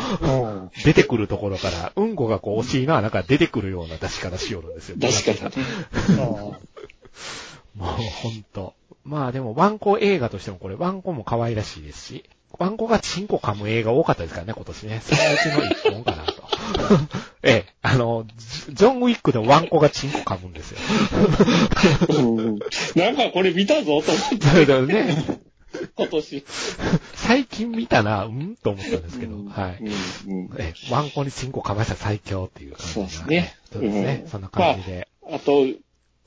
[0.85, 4.97] 出てくるところから、うんこがこう、お尻の穴から出てくるような出し方しよるんですよ。
[4.99, 5.65] 出し方ね。
[7.75, 8.75] もうほんと。
[9.05, 12.25] まあでも、ワンコ映画としてもこれ、ワンコも可愛らしいですし、
[12.59, 15.01] ワンコがチンコ噛む映画多かったですからね、今年ね。
[15.05, 16.45] そのうちの一本かなと。
[17.43, 20.79] ええ、あの、ジジョンウィックでワンコがチンコ噛むんですよ。
[22.09, 22.59] うん
[22.95, 25.41] なんかこれ見たぞと思って、だね、
[25.97, 26.45] 今年。
[27.15, 29.79] 最近見たな、うんと思ったんですけど、うんはい。
[30.27, 35.09] うんうんええ、ワンコにチンコ噛ましたら最強っていう感じそうですねそうですね、うんそんな感じで。
[35.31, 35.67] あと、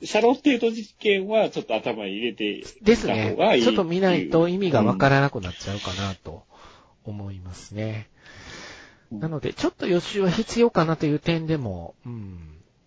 [0.02, 3.36] シャロッテート事件はちょっと頭に入れてですたね。
[3.62, 6.44] ちょっと見ないと意味がわからなくなっちゃうかなと
[7.04, 8.08] 思いますね。
[8.12, 8.18] うん
[9.10, 12.38] なので、ちょっと予習は必要かなという点でも、うん、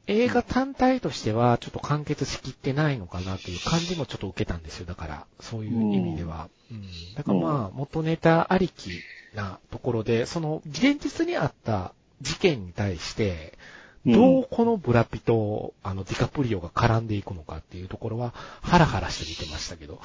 [0.08, 4.86] 映画単体としてはちょっと完結しきってないのかなという感じもちょっと受けたんですよ。
[4.86, 6.50] だから、そういう意味では。
[6.72, 6.84] うん。
[7.16, 8.92] だからまあ、元ネタありき
[9.34, 13.58] なところで、その現実にあった事件に対して、
[14.06, 20.02] どうこのブラピと、あの、ディカプリオが絡んでいくのかっていうところは、ハラハラして見てましたけど、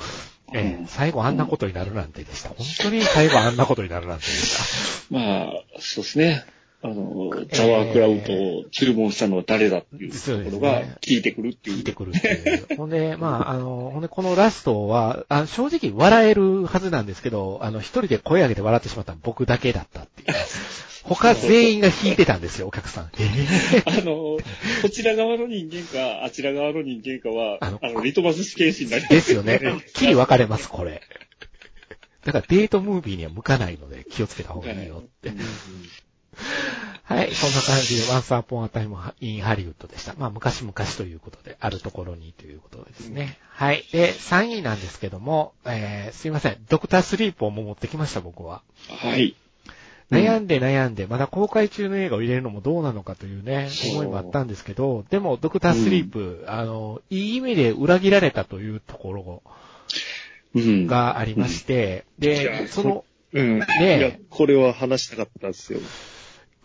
[0.52, 2.50] ええうん最後あんなことになるなんてでした。
[2.50, 5.18] 本当に最後あんなことになるなんてでした。
[5.18, 6.44] まあ、そうですね。
[6.82, 11.76] あの、ザワークラウトを注文したのは誰だっていうところが聞いてくるっていう。
[11.78, 12.66] 聞いてくるっていう。
[12.76, 20.28] ほんで、まあ、あの、ほんで、このラストは、あ正直笑えるはずなんですけど、あの、一人で声上げて笑ってしまったのは僕だけだったっていう。
[21.08, 23.10] 他全員が引いてたんですよ、お客さん。
[23.16, 23.22] え
[23.86, 24.38] ーあの、
[24.82, 29.60] こちら側の人間か、あちら側の人間かは、あのあの、リトマス試験紙になりますですよね。
[29.94, 31.00] きり分かれます、これ。
[32.24, 35.32] だからデートムービーには向かないので気をつけた方がいいよって。
[37.04, 40.14] はい、そんな感じで、ワンスアポンアタイムインハリウッドでした。
[40.18, 43.38] まあ、昔々ということで、あるところにということですね。
[43.48, 43.84] はい。
[43.92, 46.56] で、3位なんですけども、えー、すいません。
[46.68, 48.62] ドクタースリープをもう持ってきました、僕は。
[48.88, 49.36] はい。
[50.10, 59.42] 悩んで悩んで、まだ公開中の映画を入れるのもどうなのかというね、思いもあったんですけど、でも、ドクタースリープ、あの、いい意味で裏切られたというところ
[60.54, 60.86] うん。
[60.86, 63.58] がありまして、いで、やその、うん。
[63.58, 65.80] ねいや、これは話したかったんですよ。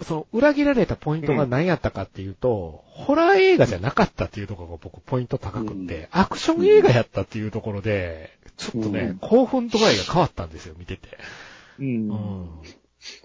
[0.03, 11.17] その裏切られたポイントが何やったかっていうと、ホラー映画じゃなかったっていうところが僕ポイント高くって、アクション映画やったっていうところで、ちょっとね、うん興奮度合いが変わったんですよ、見てて。
[11.79, 12.49] うん。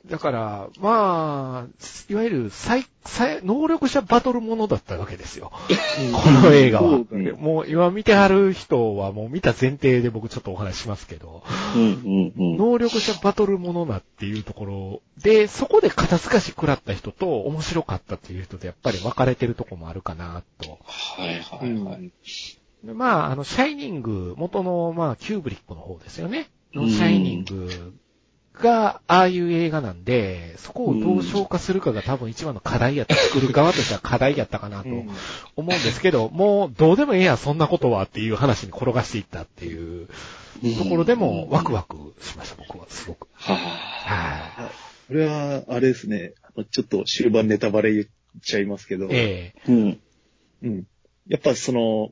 [0.05, 0.11] うん。
[0.11, 5.53] だから、まあ、いわゆる最、最、能力者バトルものだったわけですよ。
[6.13, 7.05] この映画は
[7.39, 11.43] もう今見てはる人はもう見た前提で僕ちょっとお話ししますけど、
[11.75, 12.57] うん、うん、うん。
[12.57, 20.79] 能力者バトルものなっていうところで、そこで肩透かし食らった人と面白かったっていう人でやっぱり分かれてるとこもあるかなと。
[20.85, 22.13] はい、はい、はい。
[22.85, 26.49] でまあ、あの、シャイニング、元の、まあ、キューブリックの方ですよね。
[26.75, 27.95] うんシャイニング
[28.63, 35.11] が、ああいう映画なんで、そこをどう消化するかが多分一番の課題やった、作る側としては課題やったかなとうん
[35.57, 40.09] 思うんですけど、もうどうでもええやん、そんなことはっていう話に転がしていったっていう
[40.79, 43.29] ところでもワクワクしました、僕はすごく。
[43.35, 44.71] ははい。
[45.09, 46.33] これは、あれですね。
[46.71, 48.07] ちょっと終盤ネタバレ言っ
[48.43, 49.09] ちゃいますけど。
[49.11, 49.71] えい。
[49.71, 50.01] うん。
[50.63, 50.87] うん。
[51.29, 52.11] やっぱその、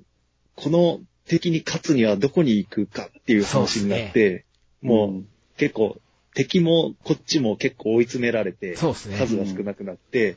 [0.56, 4.44] この敵に勝つにはどこに行くかっていう話になって、
[4.82, 5.24] もう
[5.56, 5.96] 結構
[6.34, 9.16] 敵もこっちも結構追い詰められて、そうですね。
[9.18, 10.36] 数が少なくなって、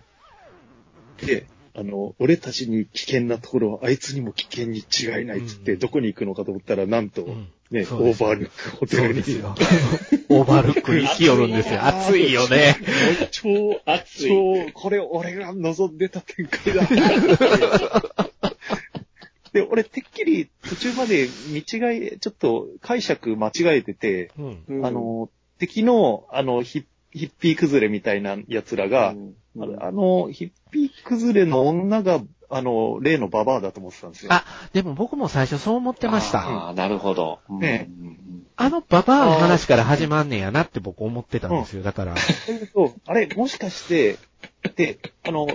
[1.21, 9.55] で、あの、俺たちに危険なところはあいつにも危険に違いないっつって、うんどこに行くのかと思ったら、なんと、うんね、オーバールックホテルにそうですよ。
[10.29, 11.83] オーバールックに行きよるんですよ。
[11.83, 12.77] 暑いよね。
[13.31, 14.29] 超熱い。
[14.29, 16.87] 超、これ俺が望んでた展開だ。
[19.51, 21.61] で、俺てっきり途中まで見違
[22.15, 24.63] い、ちょっと解釈間違えてて、うん。
[24.67, 34.31] うんあ、の、敵の、あの、ヒッヒッピー崩れみたいな奴らが、うんあのあの、ヒッピー崩れの女が、あの、例のババアだと思ってたんですよ。
[34.31, 36.41] あ、でも僕も最初そう思ってました。
[36.41, 37.39] ああ、なるほど。
[37.49, 38.17] ねうん
[38.59, 41.83] あのババアの話から始まんねんやなって僕思ってたんですよ。
[41.83, 42.15] だから。
[42.73, 44.17] そうあれ、もしかして、
[44.75, 44.97] で、
[45.27, 45.47] あの、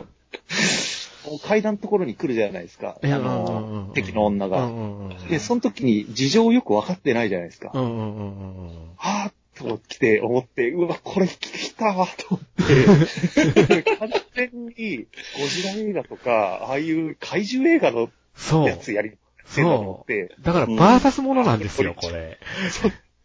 [1.44, 2.96] 階段のところに来るじゃないですか。
[3.03, 4.66] あの、敵の女が。
[4.66, 5.28] うんうんうん。
[5.28, 7.72] で、その時に事情よく分かってないじゃないですか。
[7.74, 8.90] うんうんうんうんうん。
[8.96, 9.32] はぁ
[9.62, 15.06] と来て思って、うわ、これ来たわ、と思って、完全に
[15.38, 18.76] ゴジラ映画とか、ああいう怪獣映画のそうや。
[18.76, 19.12] つやり、
[19.44, 22.38] せんだと思って、だから、バーサスものなんですよ、これ。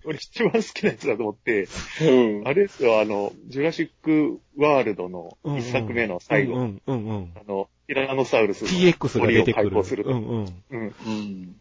[0.05, 1.67] 俺一番好きなやつだと思って、
[2.01, 2.47] うん。
[2.47, 7.31] あれですよ、あの、ジュラシックワールドの一作目の最後、うんうんうんうん。
[7.35, 9.83] あの、ティラノサウルスの TX が出てくる。
[9.83, 10.11] すると。
[10.11, 10.63] うんうん。
[10.69, 10.81] うん。
[10.81, 11.55] うん。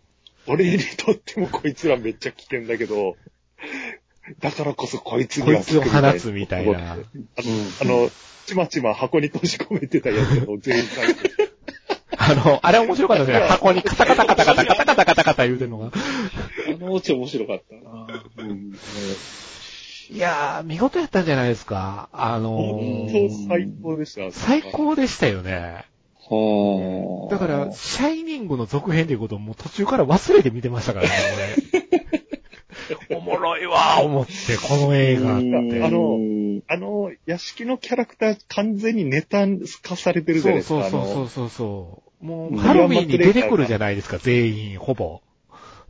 [0.46, 3.16] 俺にとってもこいつらめっちゃ危険だけど、
[4.40, 6.92] だからこそこいつにはこいつを放つみたいな。
[6.92, 7.02] あの、
[7.80, 8.10] あの、
[8.46, 11.30] ちまちま箱に閉じ込めてたやつを全員書いて、
[12.16, 13.46] あの、あれ面白かったですね。
[13.46, 15.86] 箱にカタカタカタカタカタカタカタカタ言うてるのが。
[15.86, 18.06] あのオチ面白かったな。
[18.38, 18.72] うん。
[20.08, 22.08] いやー、見事やったんじゃないですか。
[22.12, 24.30] あの本ー、当最高でした。
[24.32, 25.84] 最高でしたよね。
[26.28, 27.30] はあ。
[27.30, 31.12] だから、シャイニングの続編っていうことをもう途中から忘れて見てましたからね、
[31.72, 31.85] 俺。
[33.10, 35.82] おもろいわー、思って、この映画っうん、て。
[35.82, 36.18] あの
[36.68, 39.46] あの、屋敷のキャラクター完全にネタ
[39.82, 41.02] 化されてるじゃないそうですか。
[41.02, 42.26] そうそうそうあのそうそう。
[42.26, 45.20] もう、うんハロウィンに出てくるじゃないですか、全員、ほぼ。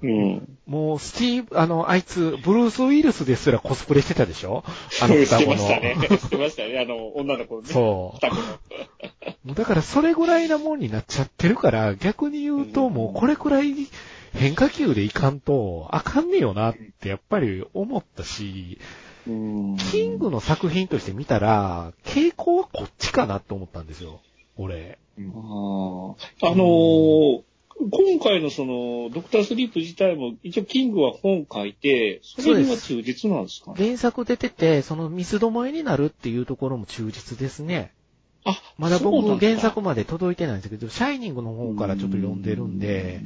[0.03, 0.59] うん。
[0.67, 4.63] もう、スティーブ、あの、あいつ、ブルース・ウィルスですらコスプレしてたでしょ？
[5.01, 5.57] あの双して子の。
[5.57, 6.19] ましたね。
[6.19, 6.79] してましたね。
[6.79, 7.69] あの、女の子ね。
[7.69, 8.17] そう。
[8.17, 8.43] 双子の。
[9.45, 13.73] もうだからそれぐらいなもんになっちゃってるから、逆に言うともうこれくらい
[14.37, 18.79] 変化球でいかんとあかんねえよなってやっぱり思ったし、
[19.27, 24.21] うんキングの作品として見たら、傾向はこっちかなって思ったんですよ。
[24.57, 24.99] 俺。
[25.19, 27.43] あのー
[27.79, 33.85] 今回のその、ドクタースリープ自体も、一応キングは本書いて、それには忠実なんですかね？
[33.85, 37.93] 原作出てて、その水止まりになるっていうところも忠実ですね。
[38.45, 43.21] あ、まだ僕原作まで届いてないんですけど、シャイニングの方からちょっと読んでるんで、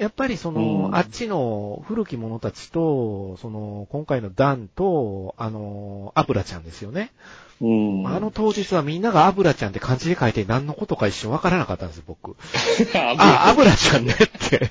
[0.00, 7.12] やっぱりその、うんあっちの古き者たちと、その、今回のダンと、あの、アブラちゃんですよね。
[7.60, 8.08] うん。
[8.08, 12.34] あの当日はみんながアブラちゃんって漢字で書いて何のことか一瞬わからなかったんですよ、僕。
[12.94, 14.70] あ あ、アブラちゃんねって。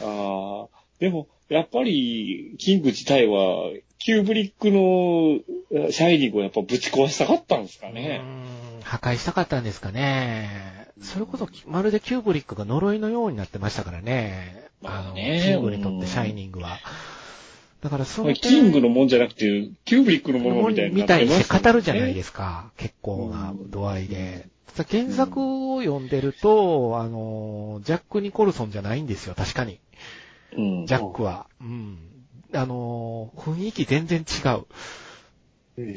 [0.00, 0.68] ああ、
[1.00, 8.22] でも、やっぱり、キング自体は、キューブリックのシャイニングをやっぱぶち壊したかったんですかね。
[8.84, 10.88] 破壊したかったんですかね。
[11.02, 14.68] それこそ、まるでキューブリックが呪いのようになってましたからね。
[14.82, 16.78] あの、まあねキングにとってシャイニングは。
[17.80, 22.70] だからその点キングのもんじゃなくて、キューブリックのものみたいになみたいにして語るじゃないですか。
[22.76, 24.48] 結構な度合いで。
[24.90, 29.80] 原作を読んでると、あの、ジャック・ニコルソンじゃないんですよ、確かに。
[30.56, 30.86] うん。
[30.86, 31.46] ジャックは。
[31.60, 31.98] うん。
[32.54, 34.64] あの、雰囲気全然違う。
[35.78, 35.96] うん。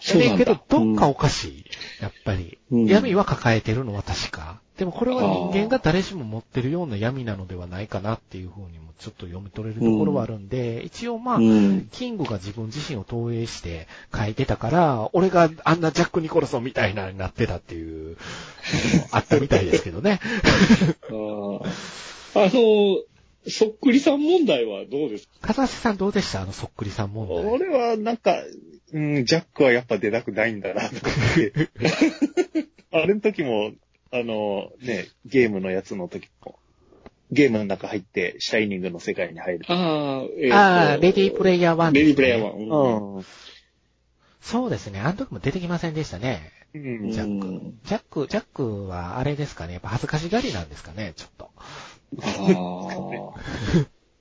[0.00, 1.64] そうだけど、どっかおかしい。
[2.00, 2.58] やっぱり。
[2.70, 4.60] うん闇は抱えてるのは確か。
[4.76, 11.88] でもこれは人間が誰しも持ってるような闇なのではないかなっていうふうにもちょっと読み取れるところはあるんで、一応まあ、うん。
[11.90, 18.16] キングが自分自身を投影して書いてたから、俺があんなジャック・ニコルソンみたいなになってたっていう、
[19.10, 20.20] あったみたいですけどね。
[22.34, 23.02] あの、
[23.46, 25.54] そっくりさん問題はどうですか？
[25.54, 26.42] 風瀬さんどうでした？
[26.42, 27.44] あのそっくりさん問題。
[27.46, 28.34] 俺はなんか、
[28.92, 31.68] うん、ジャックはやっぱ出たくないんだな、と思って。
[32.90, 33.72] あれの時も、
[34.10, 36.58] あの、ね、ゲームのやつの時も、
[37.30, 39.66] ゲームの中入って、シャイニングの世界に入る。
[39.68, 42.52] ああ、えーとああ、レディープレイヤー1、レディープレイヤー1。
[42.54, 43.24] うんうん。
[44.40, 45.00] そうですね。
[45.00, 46.50] あの時も出てきませんでしたね。
[46.74, 47.78] うんジャックうん。
[47.84, 49.74] ジャック、ジャックはあれですかね。
[49.74, 51.50] やっぱ恥ずかしがりなんですかね、ちょっと。
[52.20, 53.34] あ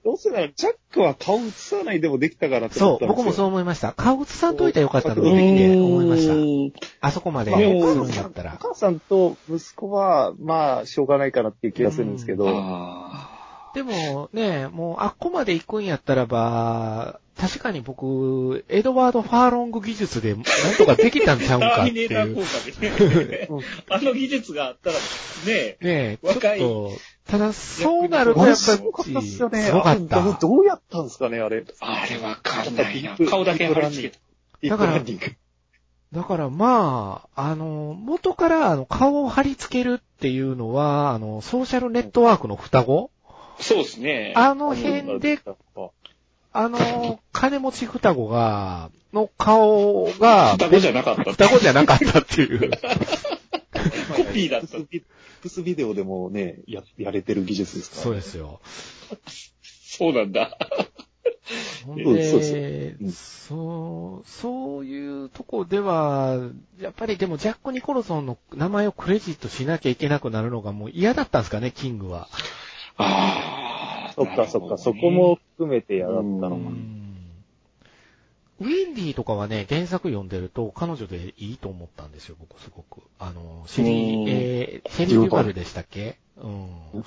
[0.08, 3.24] どうせなら、ジャックは顔映さないでもできたかなとそう、思ったんですよ。
[3.24, 3.92] 僕もそう思いました。
[3.92, 5.26] 顔映さんといたらよかったのあ。
[5.26, 6.78] にって思いました。
[7.02, 8.58] あそこまでまあすおるんだったおら。
[8.58, 13.07] 母さんと息子は、まあ、しょうがないかなっていう気がするんですけど、あ
[13.78, 20.44] でもね、もうあっこまで行くんやったらば、確かに僕、エドワード・ファーロング技術でなん
[20.80, 22.36] とかできたんちゃうんタかっていーミネーターう。
[22.36, 23.48] 効果でね。
[23.88, 26.92] あの技術があったら、ねねえ、ちょっ若いと、
[27.28, 29.62] ただそうなるとやっぱり、すごかったっすよね。
[29.62, 30.38] すごかったう。
[30.42, 31.64] どうやったんですかね、あれ。
[31.80, 33.16] あれわかんないな。
[33.30, 34.20] 顔だけ貼り付けた。
[34.64, 35.36] ディープランディング。
[36.14, 43.12] だからまあ、あの、元からあの顔を貼り付けるっていうのは、あの、ソーシャルネットワークの双子
[43.60, 44.34] そうですね。
[44.36, 45.40] あの辺で、
[46.54, 51.24] あの、金持ち双子が、の顔が、双子じゃなかった。
[51.32, 52.72] 双子じゃなかったっていう。
[54.16, 54.78] コピーだった。
[55.42, 58.60] プスビデオでもね、や、やれてる技術ですから、そうですよ。
[59.62, 60.58] そうなんだ。
[61.86, 66.38] そうですそうでうん、そう、そういうとこでは、
[66.80, 72.28] やっぱりでもジャック・ニコルソンの名前をクレジットしなきゃいけなくなるのがもう嫌だったんですかね、キングは。
[72.98, 74.14] ああ。
[74.14, 76.56] そっかそっか、そこも含めてやだったのか。
[76.56, 77.04] うん
[78.60, 83.04] ウィンディとかはね、原作読んでると彼女でいいと思ったんですよ、僕すごく。
[83.20, 86.18] あの、シェリうんー、えー、シェリー・デュバルでしたっけ？
[86.38, 87.06] うん。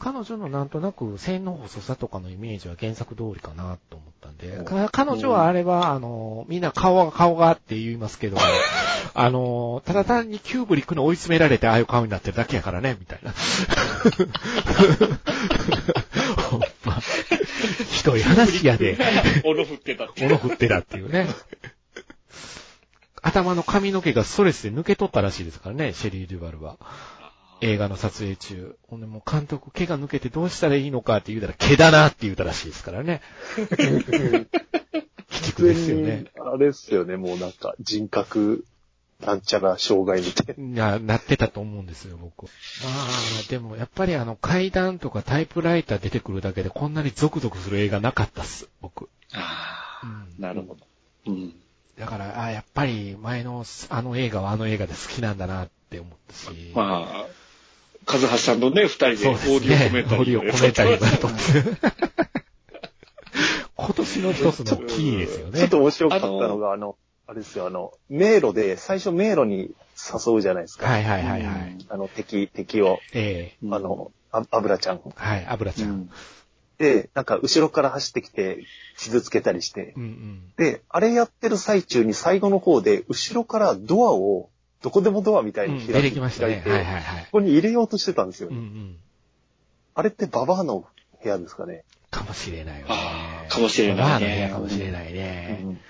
[0.00, 8.38] 彼女のなんとなく線の細さとかのイメージは原作通りかなと思ったんで、か彼女はあれは、あの、みんな顔が顔がって言いますけど、
[9.12, 13.34] あの、ただ単にキューブリックの追い詰められてああいう顔になってるだけやからね、みたいな。
[16.50, 16.98] ほんま。
[17.90, 18.96] ひどい話やで。
[19.44, 20.24] 斧振ってたって。
[20.24, 21.28] 物振ってたっていうね。
[23.20, 26.78] 頭の髪の毛がストレスで抜け取ったらしいですからね、シェリー・デュバルは。
[27.60, 28.76] 映画の撮影中。
[28.88, 33.20] ほんでもう監督、毛が抜けてどうしたらいいのかって言うたら、毛だなって言うたらしいですからね。
[35.30, 36.26] 鬼畜ですよね。
[36.38, 38.64] あれですよね、もうなんか人格、
[39.20, 42.44] なんちゃら障害みたいな、なってたと思うんですよ、僕。
[42.44, 42.48] ま
[42.88, 49.08] あ、でもやっぱりあの階段とかタイプライター出てくるだけでこんなにゾクゾクする映画なかったっす、僕。
[49.32, 50.06] ああ。
[50.06, 50.86] うんなるほど。
[51.26, 51.54] うん。
[51.98, 56.72] だから、あやっぱり前のあの映画はあの映画で好きなんだなって思ったし。
[56.74, 57.26] まあ、
[58.10, 61.38] カズハシさんとね、二人でそうオーディオコメンタリーオーディオコメンタリーをやっとって。
[63.76, 65.52] 今年の一つのキーですよな。
[65.52, 65.58] ね。
[65.58, 66.96] ちょっと面白かったのが、あの、
[67.28, 70.88] あれですよ、あの、迷路で、最初迷路に誘うじゃないですか。
[70.88, 71.78] はいはいはいはい。
[71.88, 75.00] あの、敵、敵を、ええうんあの、あアブラちゃん。
[75.14, 75.90] はい、油ちゃん。
[75.90, 76.10] うん
[76.78, 78.64] で、なんか後ろから走ってきて、
[78.96, 79.92] 傷つけたりして。
[79.96, 80.52] うんうん。
[80.56, 84.48] で、あれやってる最中に最後の方で、後ろからドアを、
[84.82, 86.54] どこでもドアみたいに開いて、うん出てきましたね。
[86.54, 87.28] 開いてはいはいはいこ。
[87.32, 88.48] こに入れようとしてたんですよ。
[88.50, 88.96] うんうん。
[89.94, 90.86] あれってババアの
[91.22, 91.84] 部屋ですかね？
[92.10, 95.60] かもしれないよねかもしれないねババアの部屋かもしれないね。
[95.62, 95.80] うん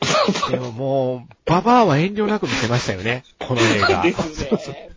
[0.50, 3.24] でももう、ババアは遠慮なく見せましたよね。
[3.40, 4.02] この映画。
[4.02, 4.90] ですね。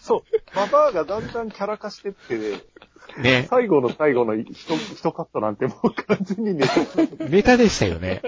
[0.00, 0.22] そう。
[0.54, 2.60] ババアがだんだんキャラ化してって、
[3.20, 3.46] ね。
[3.48, 7.24] 最後の最後の一一カットなんてもう完全にネタ。
[7.28, 8.22] ネタでしたよね。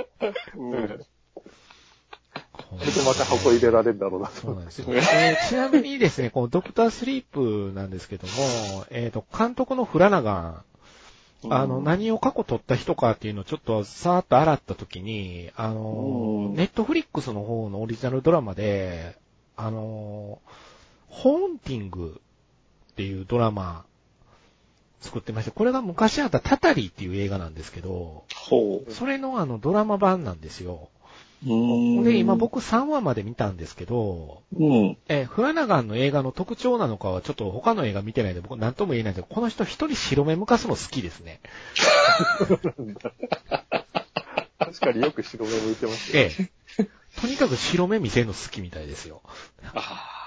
[0.57, 1.07] うん。
[2.57, 4.41] それでまた箱入れられるんだろうなと。
[4.41, 4.87] そうなんですよ。
[4.91, 10.65] えーちなみにですね、このドクタースリープなんですけども、えっ、と、監督のフラナガン、
[11.49, 19.17] あの、何を過去撮った人かっていうのをちょっとさーっと洗ったときに、あのうん、ネットフリックスの方のオリジナルドラマで、
[19.57, 20.41] あの、
[21.09, 22.21] ホーンティング
[22.93, 23.85] っていうドラマ
[25.01, 30.89] 作ってまして、これが昔あったタタリーっていう映画なんですけど、ほそれのあのドラマ版なんですよ。
[31.47, 31.53] う。
[31.53, 34.97] うんで、今、僕3話まで見たんですけど、うん。
[35.09, 41.41] えーフラナガンの映画の特徴なのかはちょっと他の映画見てないんで僕何とも言えないんですけど、この人一人白目向かすの好きですね。
[44.59, 46.23] 確かによく白目向いてますよ。
[46.23, 46.51] ええ。
[47.21, 49.23] とにかく白目見せるの好きみたいですよ。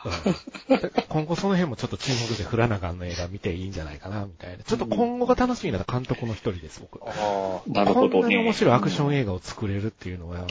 [0.05, 0.21] あ
[0.69, 0.79] うん
[1.09, 4.63] 今後その辺もちょっと注目でフラナガンの映画見ていいんじゃないかな、みたいな。
[4.63, 6.99] ちょっと今後が楽しみな監督の一人です、僕。
[7.07, 7.61] ああ。
[7.69, 8.53] なるほどこんなに面ね。
[8.53, 10.47] 白いアクション映画を作れるっていうのは、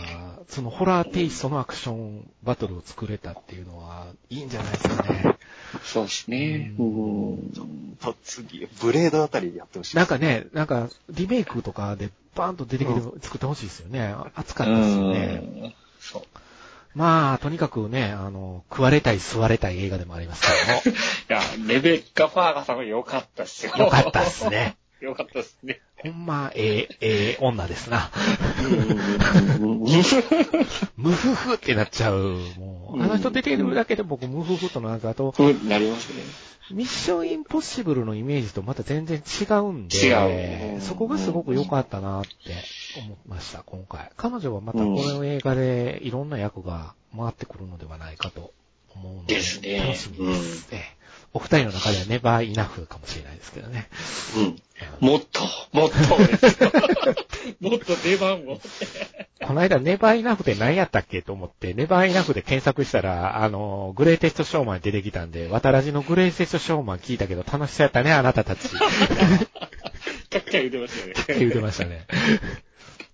[0.48, 5.38] そのホラーテイストのアクションバトルを作れたっていうのは、いいんじゃないですかね。
[5.82, 6.72] そうですね。
[6.78, 7.96] うん。
[8.00, 9.96] と次、ブレードあたりやってほしい。
[9.96, 14.14] なんかね、なんか、リメイクとかでバーンと出てきて、作ってほしいですよね。
[14.34, 15.42] 熱かったですよね。
[15.62, 15.74] うん。
[16.00, 16.22] そう。
[16.94, 20.42] まあ、とにかくね、あの、食われたい、吸われたい映画でもあります
[20.82, 20.94] け い
[21.28, 23.72] や、レベッカ・ファーガさんは良かったっすよ。
[23.72, 23.84] ども。
[23.84, 24.48] よかったっす。
[24.50, 24.76] ね。
[25.02, 25.80] 良かったっすね。
[25.96, 28.10] ほんま、ええ、ええ女ですな。
[29.60, 29.80] うん。
[30.96, 32.38] ムフフってなっちゃう。
[32.58, 36.22] もう、あの人出てるだけで僕、ムフフとなんか、あと、うんなりますね。
[36.70, 42.30] ミッションインポッシブルのイメージとまた全然違うんで、違うそこがすごく良かったなって
[42.98, 44.10] 思いました、今回。
[44.16, 48.52] 彼女はまたこの映画でいろんな役が回ってくるのではないかと
[48.94, 50.68] 思うので、ですね楽しみです。
[50.72, 51.01] ええ
[51.34, 53.88] お二人の中ではネバーイナフかもしれないですけどね。
[54.36, 54.62] うん。
[55.00, 55.40] もっと、
[55.72, 55.96] もっと
[56.36, 56.72] ですよ。
[57.60, 58.60] もっと出番を。
[59.42, 68.68] この間、ネバーイナフって何やったっけと思って、ネバーイナフで検索したら、あの、グレイテストショーマン出てきたんで、渡らじのグレイテストショーマン聞いたけど楽しそうやったね、あなたたち。
[68.68, 71.12] キャッキャ言ってましたよね。
[71.12, 72.06] って言ってましたね。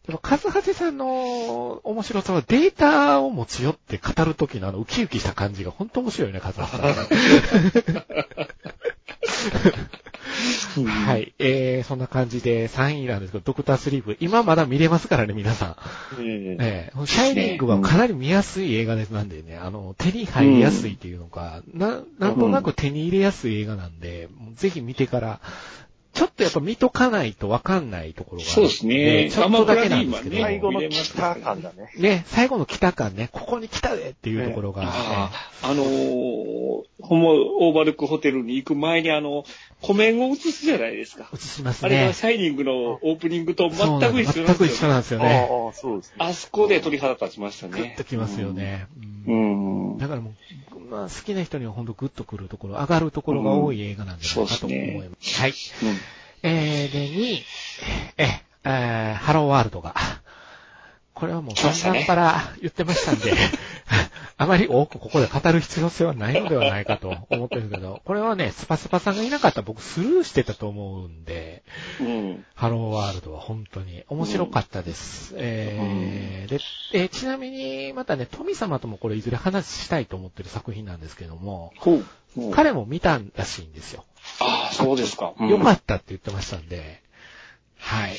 [0.09, 7.03] でも、カズハゼさんの面白さはデータを持ち寄って語るときのあのウキウキした感じが本当面白いよね、カズハゼさ
[10.83, 10.87] ん。
[10.89, 11.35] はい。
[11.39, 14.17] えー、そんな感じで3位なんですけど、ドクタースリープ。
[14.19, 15.77] 今まだ見れますからね、皆さ
[16.19, 16.23] ん。
[16.23, 25.41] ええええシャイニングはかなり見やすい映画ですなんでね、あの、手に入りやすいっていうのか、な、なんとなく手に入れやすい映画なんで、ぜひ見てから、
[26.19, 28.53] ちょっとやっぱ見とかないとわかんないところがある。
[28.53, 29.31] そうですね。
[29.31, 30.37] ちょっとだけなんですけど。
[30.39, 31.93] アマプラ最後の来た感だね。
[31.97, 35.31] ね、最後の来た感ね、ここに来たでっていうところが、ねあ
[35.63, 36.85] あ、あのー、ホ
[37.17, 39.45] モオーバルクホテルに行く前にあの、
[39.81, 41.29] 湖面を映すじゃないですか。
[41.33, 42.13] 映しますあれがね。
[42.13, 45.21] シャイニングのオープニングと全そうなんくです全く一緒一緒なんですよ。
[45.21, 45.49] ね。
[45.51, 46.17] ああ、そうですね。
[46.19, 47.95] あそこで鳥肌立ちましたグッね。
[47.97, 48.87] ときますよね。
[49.27, 49.99] ううんん。
[49.99, 50.35] だからも
[50.77, 55.41] う、まあ好きな人には本当グッとくるところ、上がるところが多い映画なんじゃないかと思います。
[55.41, 55.55] はい。
[56.43, 57.45] えー、で、2位、
[58.17, 59.95] え、えー、ハローワールドが。
[61.19, 63.33] これはもう散々から言ってましたんで、
[64.39, 71.65] あまり多くここで語る必要性はないのではないかと思ってるけど、これはね、スパスパさんがいなかったら僕スルーしてたと思うんで、
[72.01, 72.45] うん。
[72.55, 75.35] ハローワールドは本当に面白かったです。
[75.37, 76.61] えーで
[76.93, 82.07] えーちなみに、またね、富様ともこれいずれ話したいと思ってる作品なんですけども、ほう。
[82.37, 84.05] ほう彼も見たらしいんですよ。
[84.39, 85.33] ああ、そうですか。
[85.37, 87.03] うん良かったって言ってましたんで、
[87.77, 88.17] はい。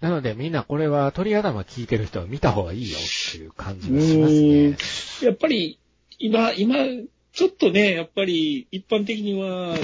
[0.00, 4.76] なのでみんなこれは鳥頭聞いてる人は見た方がいいよっていう感じがしますね。
[5.22, 5.78] やっぱり、
[6.18, 6.76] 今、今、
[7.32, 9.76] ちょっとね、やっぱり、一般的には、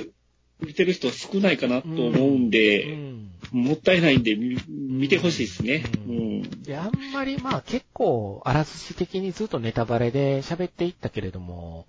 [0.60, 3.30] 見てる人少ないかなと思うんうで、ん。
[3.52, 5.84] もったいないんで、み見てほしいですね。
[6.06, 6.62] ううんん。
[6.62, 11.86] で、あんまりまあ結構、あらすじ的にずっとネタバレで喋っていったけれども、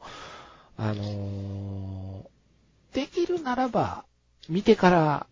[0.77, 2.27] あのー
[2.93, 4.05] できるならば、
[4.49, 5.27] 見てから、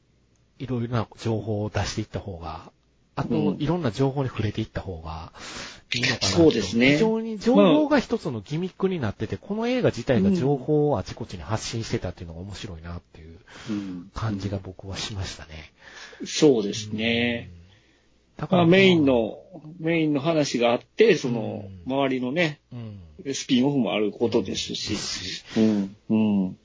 [0.59, 2.71] いろいろな情報を出していった方が、
[3.15, 5.31] あと、うんいろんな情報に触れていった方が
[5.93, 6.27] いいのかなと。
[6.27, 13.37] そうですね非常に情報が一つのギミックになってて、この映画自体が情報をあちこちに発信してたっていうのが面白いなっていう
[13.69, 15.71] うん感じが僕はしましたね。
[16.25, 17.49] そうですね。
[18.39, 18.47] うん。
[18.47, 19.39] だまあ、メイン、の、
[19.79, 23.33] メインの話があって、その、うん周りのね、うん。
[23.33, 26.15] スピンオフもあることですし、うん、う
[26.49, 26.57] ん。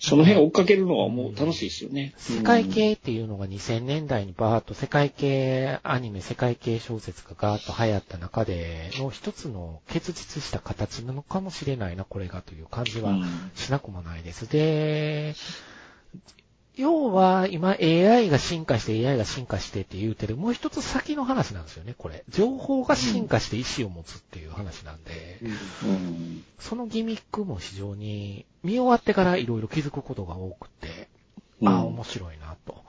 [0.00, 2.14] その辺を追っかけるのはもう楽しいですよね。
[2.16, 14.50] 世界系っていうのが2000年代にバーッと世界系アニメ、世界系小説がガーッと流行った中での一つの結実した形なのかもしれないな、これがという感じはうんしなくもないです。
[14.50, 15.34] で、
[16.80, 22.24] 要は今 AI が進化して AI が進化してって言うてる、もう一つ先の話なんですよね、これ。
[22.30, 26.42] 情報が進化して意思を持つっていう話なんで、うん。
[26.58, 31.08] そのギミックも非常に見終わってからいろいろ気づくことが多くて、
[31.60, 32.82] うんああ、面白いなと。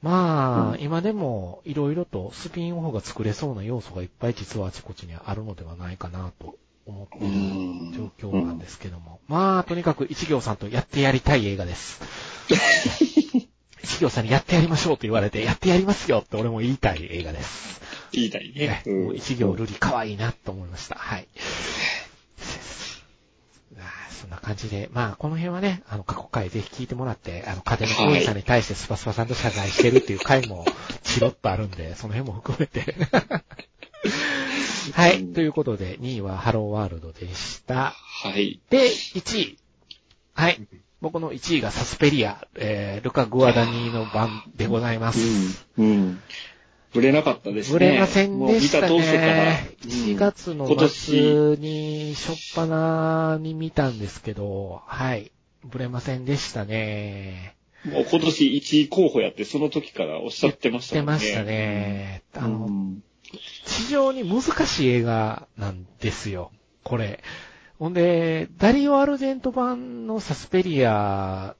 [0.00, 6.56] まあ、うん今でもいろいろとスピンオフが作れそうな要素がいっぱい実はあちこちにあるのではないかなと
[6.86, 9.20] 思っている状況なんですけども。
[9.28, 12.00] まあ、とにかく一行さんとやってやりたい映画です。
[13.82, 17.80] 一行さんにやってやりましょうと言われて、やってやりますよって俺も言いたい映画です。
[18.12, 18.82] 言いたいね。
[18.86, 20.96] もう一行ルリ可愛いなと思いました。
[20.96, 21.28] はい。
[24.22, 30.64] そんな感じで、まあ、この辺はね、あの、過去回ぜひ聞いてもらって、あの、風の多いさんに対してスパスパさんと謝罪してるっていう回も、
[31.02, 32.94] チロッとあるんで、その辺も含めて。
[34.94, 35.24] はい。
[35.26, 37.96] ということで、2位はハローワールドでした。
[37.96, 38.60] はい。
[38.70, 39.58] で、1位。
[40.34, 40.60] はい。
[41.02, 45.66] 僕の1位がサスペリア、えー、ルカ・グアダニーの番でございます。
[45.76, 45.86] うん。
[45.86, 46.22] うん。
[46.92, 47.72] ぶれなかったですね。
[47.72, 49.70] ぶれませんでしたもう見た当初からね。
[49.84, 55.32] 1月の今年末に、しょっぱなに見たんですけど、はい。
[55.64, 57.56] ぶれませんでしたね。
[57.84, 61.18] もう今年1位候補やって、その時からおっしゃってましたもんね。
[61.18, 62.22] 出ましたね。
[62.34, 63.02] あうの、ん。
[63.64, 66.52] 非常に難しい映画なんですよ。
[66.84, 67.24] これ。
[67.82, 71.56] ほんで、ダリオ・アルジェント版のサスペリア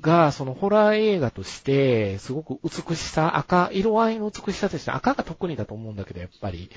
[0.00, 6.70] が、そのホラー映画として、すごく美しさ、赤、色合いの美しさとして赤が特にだと思うんだけど、やっぱり。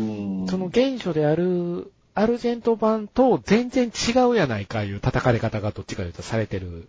[0.00, 6.88] うんその原初である、アルジェント版と全然違うやないかいう叩かれ方がどっちかというとされてる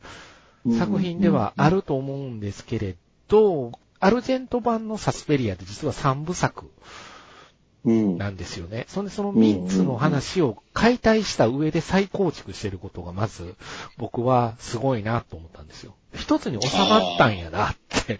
[0.79, 2.95] 作品ではあると思うんですけれ
[3.27, 6.69] ど、アルジェント版のサスペリアって実は3部作うん。
[7.85, 8.85] なんですよね。
[8.87, 13.55] そんでその3つの話を解体した上で再構築してることがまず
[13.97, 15.95] 僕はすごいなと思ったんですよ。
[16.13, 18.19] 一つに収まったんやなって。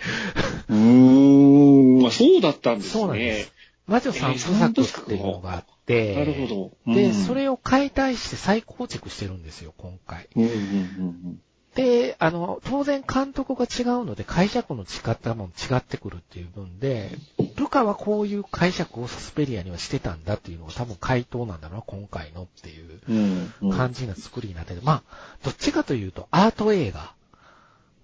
[0.69, 3.01] うーん、まあそうだったんですね。
[3.01, 3.51] そうなんです。
[3.87, 4.33] 魔女三
[4.73, 6.93] 部作っていうのがあって、なるほど。
[6.93, 10.27] で、うんそれを解体して再構築してるんですよ、今回。
[10.35, 11.39] うんうんうん
[11.75, 17.11] で、あの、当然監督が違うので解釈の違ったもの違ってくるっていう分で、
[17.57, 25.03] ルカはこういう解釈をサスペリアにはしてたんだっていうのが多分回答なんだろうな、今回のっていう感じな作りになってて、まあ、
[25.43, 27.13] どっちかというとアート映画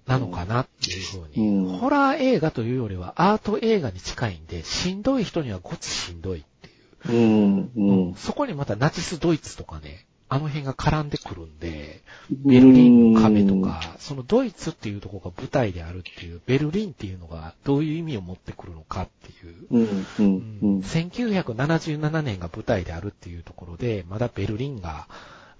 [0.06, 1.78] なのかなっていうふうに、うん。
[1.78, 6.44] ホラー映画というよりはアート映画に近いんで、しんどい人にはごつしんどいっ
[7.06, 8.16] ていう。
[8.18, 12.02] そこにまたナチスドイツとかね、あの辺が絡んでくるんで、
[12.32, 19.68] ベルリンの壁とか、そのドイツっていうところが舞台であるっていう、ベルリンっていうのがどういう意味を持ってくるのかっていう。
[19.72, 20.24] うんうんう
[20.62, 20.78] うん。
[20.78, 25.10] ん1977年が舞台であるっていうところで、まだベルリンが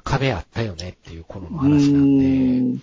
[0.06, 2.30] 壁あったよねっていう頃の話なんで、う
[2.78, 2.82] ん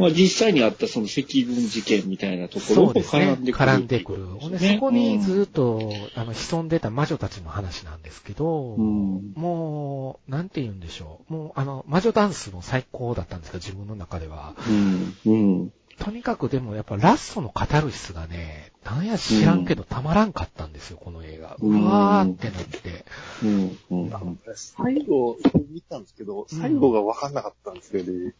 [0.00, 3.22] まあ実際にあったその赤軍事件みたいなところもそうですね。
[3.22, 3.64] 絡んでくる。
[3.66, 4.74] 絡んでくる。
[4.74, 11.32] そこにずっと、あの、潜んでた魔女たちの話なんですけど、うんもう、なんて言うんでしょう。
[11.32, 14.54] もう、あの、魔女ダンスも最高だったんですけど、自分の中では。
[14.68, 21.56] うんうんとにかくでもやっぱラストのカタルシスがね、なんや知らんけどたまらんかったんですよ、この映画。
[21.60, 23.04] うわーってなって。
[23.44, 25.36] うんうん最後、
[25.70, 28.34] 見たんですけど、最後が分かんなかったんですよね。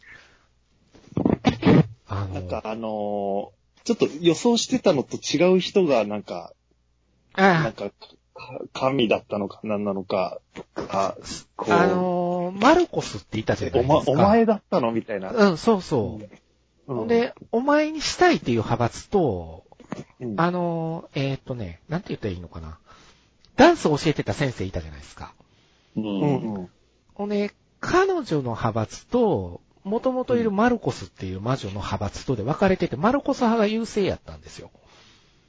[2.07, 6.53] あの、なんかあのーちょっと予想してたのと違う人がなんか、
[7.35, 7.93] なあんか、か
[8.75, 10.39] 神だったのか何なのか、
[10.77, 11.17] あ、
[11.57, 14.13] こう、あのーマルコスって言ったじゃないおですか。
[14.13, 15.33] ま、お前だったのみたいな。
[15.33, 16.29] うん、そうそう。
[16.87, 19.65] ほんで、お前にしたいっていう派閥と、
[20.21, 22.79] うん、あのーえーっとね、なんて言ったらいいのかな。
[23.57, 25.33] ダンスを教えてた先生いたじゃないですか。
[25.97, 26.69] ううんん
[27.19, 34.71] うんで、彼女の派閥と、もともといるマルコスっていう魔女の派閥とで分かれてて、マルコス派が優勢やったんですよ。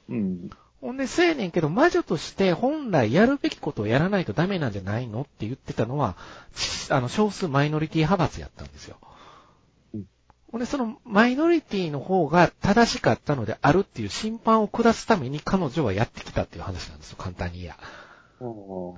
[0.08, 0.50] うん。
[0.80, 6.16] ほんで、そうやねんけど、魔女として本来やるべきことをやらないとダメなんじゃないのって言ってたのは、
[6.54, 8.96] ちあの、少数マイノリティ派閥やったんですよ
[9.94, 10.04] うん。
[10.50, 17.76] ほんで、そのマイノリティの方が正しかったのであるっていう審判を下すために彼女はやってきたっていう話なんですよ、簡単に言えば。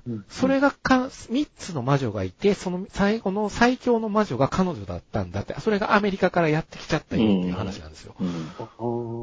[0.05, 8.15] うんそれがか、三つの魔女がいて、その最後の最強の魔女が彼女だったんだって、それがアメリカからやってきちゃったよっていう話なんですよ。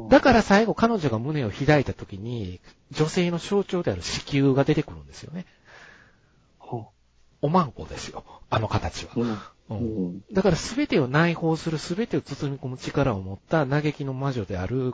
[0.09, 5.45] だから最後彼女が胸を開いた時に、女性の象徴である子宮が出てくるんですよね。
[6.57, 6.87] ほ
[7.41, 8.23] おまんこですよ。
[8.49, 9.11] あの形は。
[9.69, 14.93] うんだから全てを内包する全てを包み込む力を持った嘆きの魔女である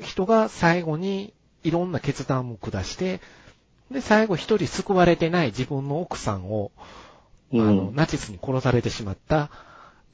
[0.00, 1.32] 人が最後に
[1.62, 3.20] いろんな決断を下して、
[3.94, 6.72] で、最後一人救われてない自分の奥さんを、
[7.52, 9.50] あの、ナチスに殺されてしまった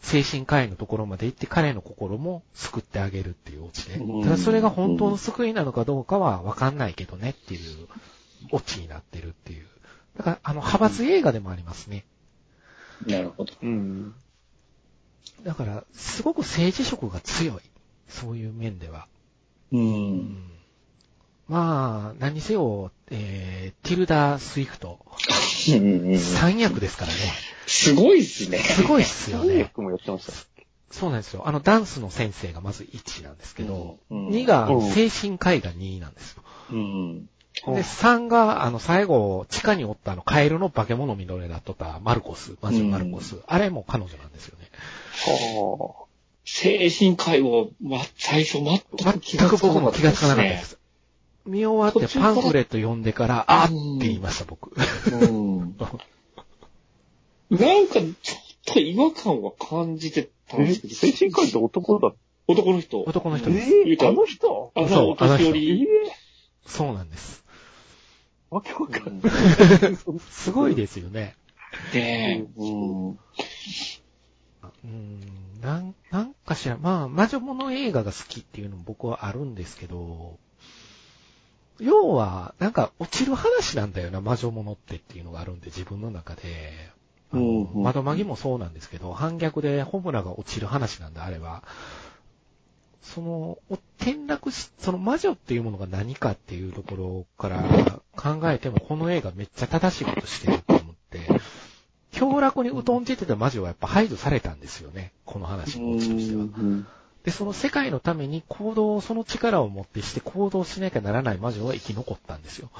[0.03, 3.95] 精神科医のところまで行って彼の心も救ってあげるっていうオチで。
[3.95, 7.89] うんただそれが本当の救いなのかどうかはわかんないけどねっていう
[8.53, 9.67] オチになってるっていう。
[10.19, 12.05] だから、あの、派閥映画でもありますね。
[13.07, 13.55] なるほど。
[13.63, 14.15] うん。
[15.43, 17.63] だから、すごく政治色が強い。
[18.09, 19.07] そういう面では。
[19.73, 19.79] う。
[19.79, 20.60] うんん
[21.51, 27.19] まあ、何にせよ、えー、ティルダ・スウィントン、三役ですからね。
[27.67, 28.59] すごいっすね。
[28.59, 29.59] すごいっすよ三ね。
[29.59, 30.33] 役もやってました。
[30.93, 31.49] そうなんですよ。
[31.49, 36.45] あの、ダンスの先生がまず1なんですけど、うん2がうん精神科医が2なんですよ。
[36.71, 37.25] うん。
[37.25, 43.43] で、3が、あの、最後、地下におったあの、カエルの化け物みのれだっとったマルコス、マジマルコス。
[43.49, 44.71] あれも彼女なんですよね。
[45.27, 46.07] は
[46.45, 50.80] 精神科医を、ま、最初全く気全く僕も気がつかなかったです。
[51.51, 54.75] 見終わってパンフレット読んでから、あーって言いました、僕。
[54.79, 54.87] ね。
[55.11, 55.33] う
[55.63, 55.77] ん。
[57.51, 60.95] なんか、ちょっと違和感は感じてたんえですけど。
[60.95, 62.15] 精神科医って男だっ
[62.51, 63.03] 男の人。
[63.03, 63.75] 男のた人です。
[63.75, 64.73] えー、あの人？
[64.75, 65.89] あの、そうあの人年寄り。
[66.67, 67.45] そうなんです。
[68.51, 69.97] わけわかんうない。
[70.31, 71.37] すごいですよね。
[71.95, 72.47] ねえ。
[72.57, 73.19] うん
[74.83, 75.21] うん、
[75.61, 80.39] なん、なんかしら、まあ、魔女物映画が好きっていうのも僕はあるんですけど、
[81.81, 86.91] 要は、なんか落ちる話なんだよな、魔女物ってっていうのがあるんで、自分の中で。
[87.33, 91.63] あのうんうん窓マギもそうなんですけど、反逆でホムラが落ちる話なんだ、あれは。
[93.03, 101.21] その、お転落し、その魔女っていうものが何かっていうところから考えても、この映画めっちゃ正しいことしてると思って、
[102.13, 106.45] 凶楽に疎んじてた魔女はやっぱ排除されたんですよね、この話のオチとしては。
[107.25, 112.71] で、その世界のために行動、その力を持ってして行動しなきゃならない魔女は生き残ったんですよ。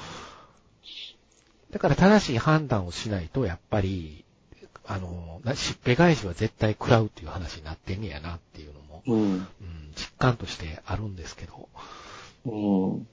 [1.69, 4.25] だから正しい判断をしないと、やっぱり、
[4.85, 9.21] あの、なしっぺ返しは絶対食らうっていう話になってんねやなっていうのも、うん。
[9.21, 9.47] うん、
[9.95, 11.69] 実感としてあるんですけど、
[12.45, 12.93] うん。
[12.93, 13.07] うん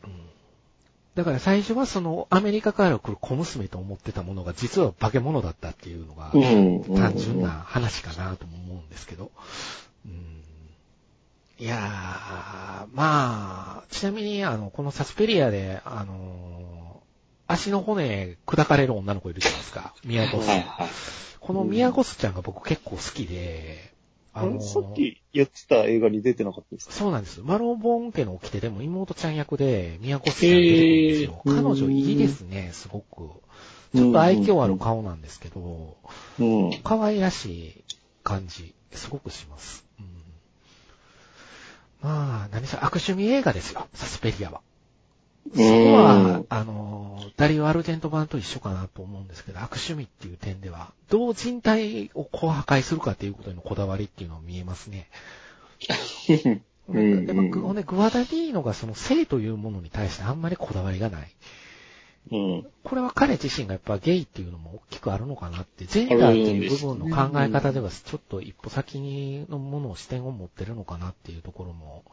[1.14, 6.84] だから最初はそのアメリカから来る小娘と思ってたものが実は化け物だったっていうのがうん。
[6.94, 9.32] 単純な話かなとも思うんですけど。
[10.06, 10.37] うん
[11.60, 11.78] いやー、
[12.94, 17.02] まあ、ちなみにあの、このサスペリアで、あの、
[17.48, 19.94] 足の骨砕かれる女の子いるじゃないですか。
[20.04, 20.48] ミヤコス。
[21.40, 23.92] このミヤコスちゃんが僕結構好きで、
[24.34, 26.92] あの、さっきやってた映画に出てなかったですか？
[26.94, 27.40] そうなんです。
[27.42, 31.42] マロンボン家の掟でも妹ちゃん役で、宮古市さん出てくるんですよ。
[31.44, 33.30] 彼女いいですね、すごく。
[33.96, 35.96] ちょっと愛嬌ある顔なんですけど、
[36.38, 36.70] うん。
[36.84, 37.84] 可愛らしい
[38.22, 39.87] 感じ、すごくします。
[42.02, 44.60] うん、まあ、何せ悪趣味映画ですよ、サスペリアは。
[45.54, 55.08] そこは、あの、ダリオ・アルジェント版と一緒かなと思うんですけど、悪趣味っていう点では、どう人体をこう破壊するかっていうことへのこだわりっていうのが見えますね。
[56.88, 61.28] う んでまあね、グアダディーノがその性というものに対してあんまりこだわりがない。
[62.30, 62.66] うん。
[62.84, 72.04] これは彼自身がやっぱゲイっていうのも大きくあるのかなって、ジェンダーっていう部分の考え方ではちょっと一歩先のものを視点を持ってるのかなっていうところも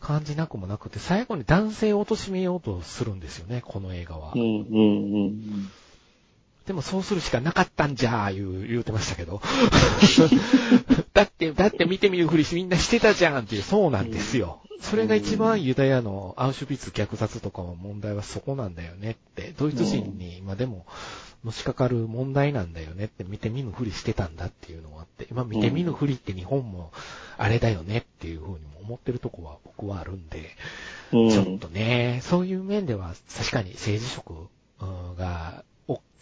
[0.00, 4.42] 感じなくもなくて、最後に男性を貶めようとするんですよね、この映画はうん。。
[4.42, 4.66] うん。
[4.66, 5.70] うん。
[6.66, 9.40] でもそうするしかなかったんじゃー言う、言うてましたけど。
[11.12, 14.60] だって、だって見てみるふりしみんなしてたじゃんっていう、そうなんですよ。
[14.80, 20.86] それが一番ユダヤのアウシュビッツ虐殺とかの問題はそこなんだよねって、ドイツ人に今でも
[21.44, 26.92] のしかかる問題なんだよねって見て見ぬふりしてたんだっていうのがあって、今見て見ぬふりって日本も
[27.38, 30.50] あれだよねっていうふうにも思ってるとこは僕はあるんで、
[31.12, 31.30] うん。
[31.30, 34.48] ちょっとね、そういう面では確かに政治色
[34.80, 35.71] うんがお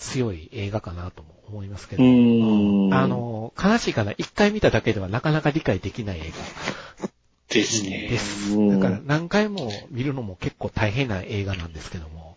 [0.01, 6.33] 強い映画かなとも思いますけど、うんあの、悲しいかな、一回見ただけではなかなか理解できない映
[7.49, 8.05] ですね。
[8.07, 8.55] 画です。
[8.55, 12.37] うんだから何回も見るのも結構大変な映画なんですけども。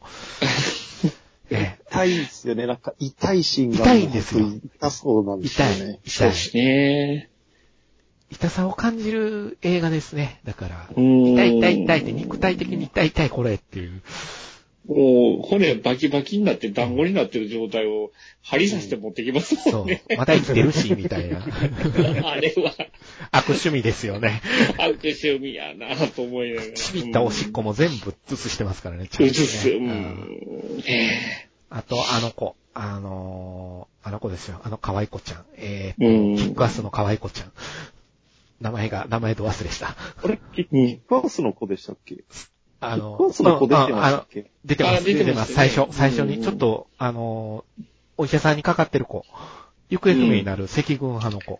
[1.50, 2.68] ね 痛いですよね。
[2.68, 3.78] なんか痛いシーンが。
[3.78, 6.10] 痛いんですよ痛そうなんですよ痛いね。、痛い。
[6.10, 7.30] そうですね。
[8.32, 10.42] 痛さを感じる映画ですね。
[10.44, 11.34] だから、うん。
[11.34, 14.02] 痛い痛い痛いって肉体的に痛い痛いこれっていう。
[14.86, 18.12] もう、骨バキバキになって団子になってる状態を
[18.42, 20.04] 針刺して持ってきますそうもんね。。
[20.18, 21.40] また生きてるし、みたいな。
[22.28, 22.76] あれは、
[23.32, 24.42] 悪趣味ですよね。
[24.78, 26.74] 悪趣味やなと思いながら。
[26.74, 29.70] ちびったおしっこも全部映してますからね、ちゃんとね映す。
[29.70, 30.84] ううん
[31.70, 35.46] あと、あの子、あのーあの子ですよ、あの可愛い子ちゃん。
[35.56, 36.36] えうー、ん。
[36.38, 37.52] キックアスの可愛い子ちゃん。
[38.60, 39.96] 名前が、名前と忘れした。
[40.24, 42.16] あれ、キックアスの子でしたっけ？
[42.16, 42.22] キ
[42.92, 44.52] あのックアスの子出てまああのしたっけ？
[44.66, 45.54] 出てます、あ出てますす。
[45.56, 47.84] 最初、最初に、うんちょっと、あのー
[48.18, 49.26] お医者さんにかかってる子。
[49.90, 51.60] 行方不明になる赤軍派の子。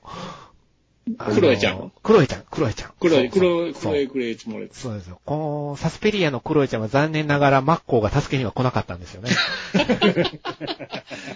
[1.18, 1.92] あのークロエちゃん？
[2.02, 2.92] クロエちゃん、クロエちゃん。
[3.00, 4.82] 黒い、そう黒い、そう黒い、黒いつもりです。
[4.82, 5.20] そうですよ。
[5.26, 5.36] こ
[5.72, 9.30] のサスペリアのクロエちゃんは残念ながらマッコールが助けには来なかったんですよね。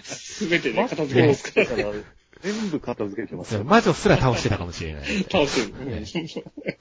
[0.04, 1.66] すべてね、片付けますから、
[2.40, 3.64] 全部片付けてますよ。
[3.64, 5.02] 魔女すら倒してたかもしれない。
[5.02, 5.08] ら。
[5.30, 5.74] 倒する。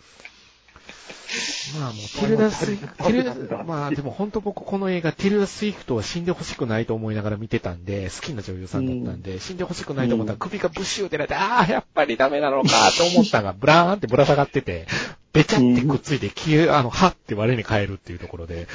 [1.80, 14.88] まあもう、ティルダ・スイフト、ティルダ、まあでも本当僕この映画、ティルダ・スウィントンは死んでほしくないと思いながら見てたんで、好きな女優さんだったんで、死んでほしくないと思ったら首がブシューってなって、ああ、やっぱりダメなのかと思ったが、ブラーンってぶら下がってて、
[15.34, 18.68] べちゃってくっついて、消え、あの、はって我に返るっていうところで、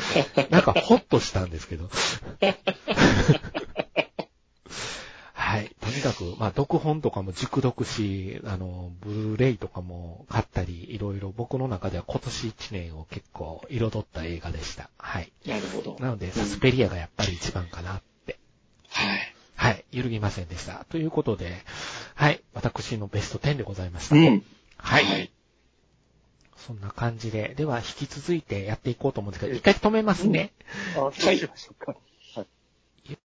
[0.51, 1.89] なんかホッとしたんですけど。
[5.53, 5.77] はい。
[5.81, 14.89] とにかく、まあ、読本とかも熟読し、あの、ブルーレイとかも買ったり、いろいろ僕の中では今年1年を結構彩った映画でした。
[14.99, 15.33] はい。
[15.47, 15.97] なるほど。
[16.01, 18.39] なので、サスペリアがやっぱり一番かなって。
[18.89, 19.35] はい。
[19.57, 19.85] はい。
[19.93, 20.87] 揺るぎませんでした。
[20.89, 21.53] ということで、
[22.15, 22.43] はい。
[22.55, 24.16] 私のベスト10でございました。
[24.16, 24.43] うん。
[24.79, 25.05] はい。
[25.05, 25.33] はい
[26.57, 30.53] そんな感じで、では引き続いてやっていこうと思うんですけど、一回止めますね。
[30.95, 31.97] あ、そうしましょうか。